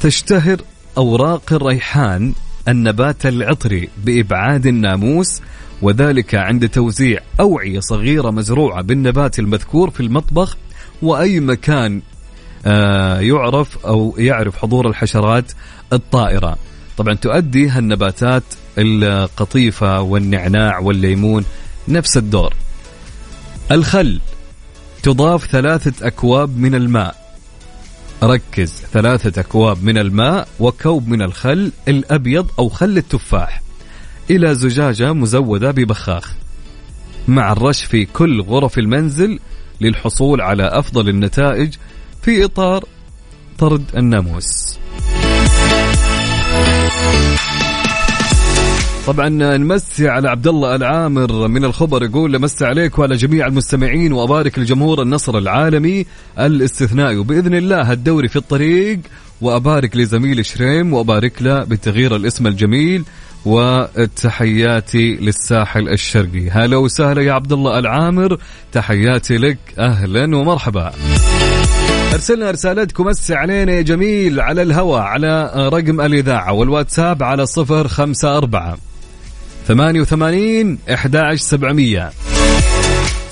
تشتهر 0.00 0.56
أوراق 0.98 1.52
الريحان 1.52 2.32
النبات 2.68 3.26
العطري 3.26 3.88
بإبعاد 4.04 4.66
الناموس 4.66 5.40
وذلك 5.82 6.34
عند 6.34 6.68
توزيع 6.68 7.20
أوعية 7.40 7.80
صغيرة 7.80 8.30
مزروعة 8.30 8.82
بالنبات 8.82 9.38
المذكور 9.38 9.90
في 9.90 10.00
المطبخ 10.00 10.56
وأي 11.02 11.40
مكان 11.40 12.02
آه، 12.66 13.20
يعرف 13.20 13.86
أو 13.86 14.14
يعرف 14.18 14.56
حضور 14.56 14.88
الحشرات 14.88 15.52
الطائرة. 15.92 16.58
طبعا 16.98 17.14
تؤدي 17.14 17.68
هالنباتات 17.68 18.42
القطيفة 18.78 20.00
والنعناع 20.00 20.78
والليمون 20.78 21.44
نفس 21.88 22.16
الدور. 22.16 22.54
الخل 23.70 24.20
تضاف 25.02 25.46
ثلاثة 25.46 26.06
أكواب 26.06 26.58
من 26.58 26.74
الماء. 26.74 27.36
ركز 28.22 28.72
ثلاثة 28.92 29.40
أكواب 29.40 29.84
من 29.84 29.98
الماء 29.98 30.48
وكوب 30.60 31.08
من 31.08 31.22
الخل 31.22 31.72
الأبيض 31.88 32.50
أو 32.58 32.68
خل 32.68 32.98
التفاح. 32.98 33.62
إلى 34.30 34.54
زجاجة 34.54 35.12
مزودة 35.12 35.70
ببخاخ. 35.70 36.34
مع 37.28 37.52
الرش 37.52 37.84
في 37.84 38.04
كل 38.04 38.42
غرف 38.42 38.78
المنزل 38.78 39.38
للحصول 39.80 40.40
على 40.40 40.62
أفضل 40.62 41.08
النتائج 41.08 41.74
في 42.22 42.44
إطار 42.44 42.84
طرد 43.58 43.84
الناموس. 43.96 44.78
طبعا 49.08 49.28
نمسي 49.56 50.08
على 50.08 50.28
عبد 50.28 50.46
الله 50.46 50.74
العامر 50.74 51.48
من 51.48 51.64
الخبر 51.64 52.02
يقول 52.02 52.40
مسي 52.40 52.64
عليك 52.64 52.98
وعلى 52.98 53.16
جميع 53.16 53.46
المستمعين 53.46 54.12
وأبارك 54.12 54.58
لجمهور 54.58 55.02
النصر 55.02 55.38
العالمي 55.38 56.06
الاستثنائي 56.38 57.16
وبإذن 57.16 57.54
الله 57.54 57.92
الدوري 57.92 58.28
في 58.28 58.36
الطريق 58.36 59.00
وأبارك 59.40 59.96
لزميل 59.96 60.46
شريم 60.46 60.92
وأبارك 60.92 61.42
له 61.42 61.64
بتغيير 61.64 62.16
الاسم 62.16 62.46
الجميل 62.46 63.04
وتحياتي 63.44 65.16
للساحل 65.16 65.88
الشرقي. 65.88 66.50
هلا 66.50 66.76
وسهلا 66.76 67.22
يا 67.22 67.32
عبد 67.32 67.52
الله 67.52 67.78
العامر 67.78 68.38
تحياتي 68.72 69.36
لك 69.36 69.58
أهلا 69.78 70.36
ومرحبا. 70.36 70.92
أرسلنا 72.14 72.50
رسالتكم 72.50 73.06
مس 73.06 73.30
علينا 73.30 73.72
يا 73.72 73.82
جميل 73.82 74.40
على 74.40 74.62
الهواء 74.62 75.00
على 75.00 75.52
رقم 75.56 76.00
الإذاعة 76.00 76.52
والواتساب 76.52 77.22
على 77.22 77.46
صفر 77.46 77.88
خمسة 77.88 78.36
أربعة 78.36 78.78
88 79.68 80.78
11 80.88 81.36
700 81.36 82.12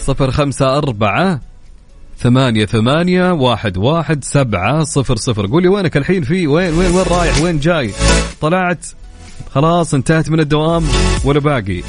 صفر 0.07 0.30
خمسة 0.30 0.78
أربعة 0.78 1.41
ثمانية 2.18 2.64
ثمانية 2.64 3.32
واحد 3.32 3.76
واحد 3.76 4.24
سبعة 4.24 4.84
صفر 4.84 5.16
صفر. 5.16 5.47
قولي 5.47 5.68
وينك 5.68 5.97
الحين 5.97 6.22
في 6.22 6.47
وين 6.47 6.74
وين 6.74 6.91
وين 6.91 7.05
رايح؟ 7.11 7.41
وين 7.43 7.59
جاي؟ 7.59 7.91
طلعت؟ 8.41 8.87
خلاص 9.55 9.95
انتهت 9.95 10.30
من 10.30 10.41
الدوام 10.41 10.84
ولا 11.24 11.41
باقي؟ 11.41 11.82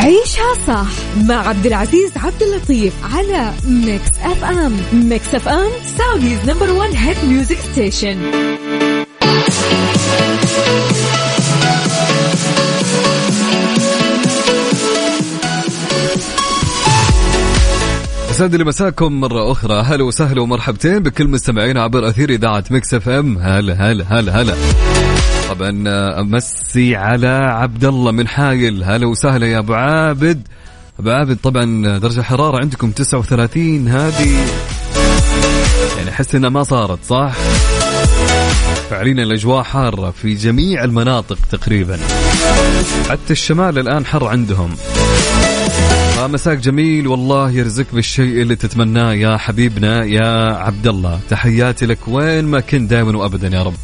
عيشها 0.00 0.54
صح 0.66 0.86
مع 1.28 1.48
عبد 1.48 1.66
العزيز 1.66 2.10
عبد 2.16 2.42
اللطيف 2.42 2.92
على 3.14 3.52
Mix 3.64 4.10
FM 4.24 4.76
Mix 4.92 5.34
FM 5.34 5.70
Saudi's 5.98 6.38
number 6.46 6.72
1 6.72 6.94
hit 6.94 7.16
music 7.24 7.58
station 7.72 8.18
يسعد 18.38 18.54
لي 18.54 18.64
مساكم 18.64 19.20
مرة 19.20 19.52
أخرى. 19.52 19.80
هلا 19.80 20.04
وسهلا 20.04 20.42
ومرحبتين 20.42 20.98
بكل 20.98 21.28
مستمعين 21.28 21.78
عبر 21.78 22.08
أثير 22.08 22.30
إذاعة 22.30 22.64
Mix 22.70 22.94
FM. 22.94 23.38
هلا 23.38 23.74
هلا 23.74 24.04
هلا 24.08 24.42
هلا. 24.42 24.54
طبعا 25.48 25.82
أمسي 26.20 26.96
على 26.96 27.28
عبد 27.28 27.84
الله 27.84 28.12
من 28.12 28.28
حايل. 28.28 28.84
هلا 28.84 29.06
وسهلا 29.06 29.46
يا 29.46 29.58
أبو 29.58 29.74
عابد. 29.74 30.48
أبو 31.00 31.10
عابد 31.10 31.36
طبعا 31.42 31.98
درجة 31.98 32.20
حرارة 32.20 32.58
عندكم 32.60 32.90
39 32.90 33.88
هذه 33.88 34.46
يعني 35.96 36.10
أحس 36.10 36.34
إنها 36.34 36.50
ما 36.50 36.62
صارت 36.62 36.98
صح؟ 37.04 37.32
فعليا 38.90 39.22
الأجواء 39.22 39.62
حارة 39.62 40.10
في 40.10 40.34
جميع 40.34 40.84
المناطق 40.84 41.38
تقريبا. 41.50 41.98
حتى 43.10 43.30
الشمال 43.30 43.78
الآن 43.78 44.06
حر 44.06 44.26
عندهم. 44.26 44.70
مساك 46.26 46.58
جميل. 46.58 47.06
والله 47.06 47.50
يرزقك 47.50 47.94
بالشيء 47.94 48.42
اللي 48.42 48.56
تتمناه 48.56 49.12
يا 49.12 49.36
حبيبنا 49.36 50.04
يا 50.04 50.52
عبد 50.52 50.86
الله 50.86 51.20
تحياتي 51.28 51.86
لك 51.86 51.98
وين 52.08 52.44
ما 52.44 52.60
كنت 52.60 52.90
دائما 52.90 53.18
وابدا 53.18 53.56
يا 53.56 53.62
رب. 53.62 53.74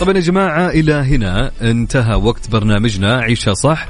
طبعا 0.00 0.14
يا 0.14 0.20
جماعة 0.20 0.68
إلى 0.68 0.92
هنا 0.92 1.50
انتهى 1.62 2.14
وقت 2.14 2.50
برنامجنا. 2.50 3.20
عيشها 3.20 3.54
صح. 3.54 3.88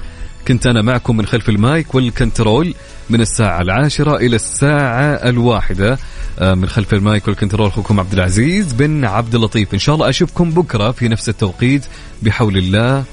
كنت 0.48 0.66
أنا 0.66 0.82
معكم 0.82 1.16
من 1.16 1.26
خلف 1.26 1.48
ال 1.48 1.60
mic 1.60 1.94
وال 1.94 2.12
control 2.12 2.74
من 3.10 3.20
الساعة 3.20 3.62
العاشرة 3.62 4.16
إلى 4.16 4.36
الساعة 4.36 5.04
الواحدة. 5.04 5.98
آه، 6.38 6.54
من 6.54 6.68
خلف 6.68 6.94
ال 6.94 7.03
mic 7.03 7.28
وال 7.28 7.37
control 7.37 7.66
أخوكم 7.66 8.00
عبد 8.00 8.12
العزيز 8.12 8.72
بن 8.72 9.04
عبد 9.04 9.34
اللطيف. 9.34 9.74
إن 9.74 9.78
شاء 9.78 9.94
الله 9.94 10.08
أشوفكم 10.08 10.50
بكرة 10.50 10.90
في 10.90 11.08
نفس 11.08 11.28
التوقيت 11.28 11.84
بحول 12.22 12.56
الله 12.56 13.04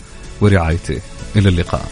ورعايته. 0.42 1.02
إلى 1.36 1.50
اللقاء. 1.50 1.86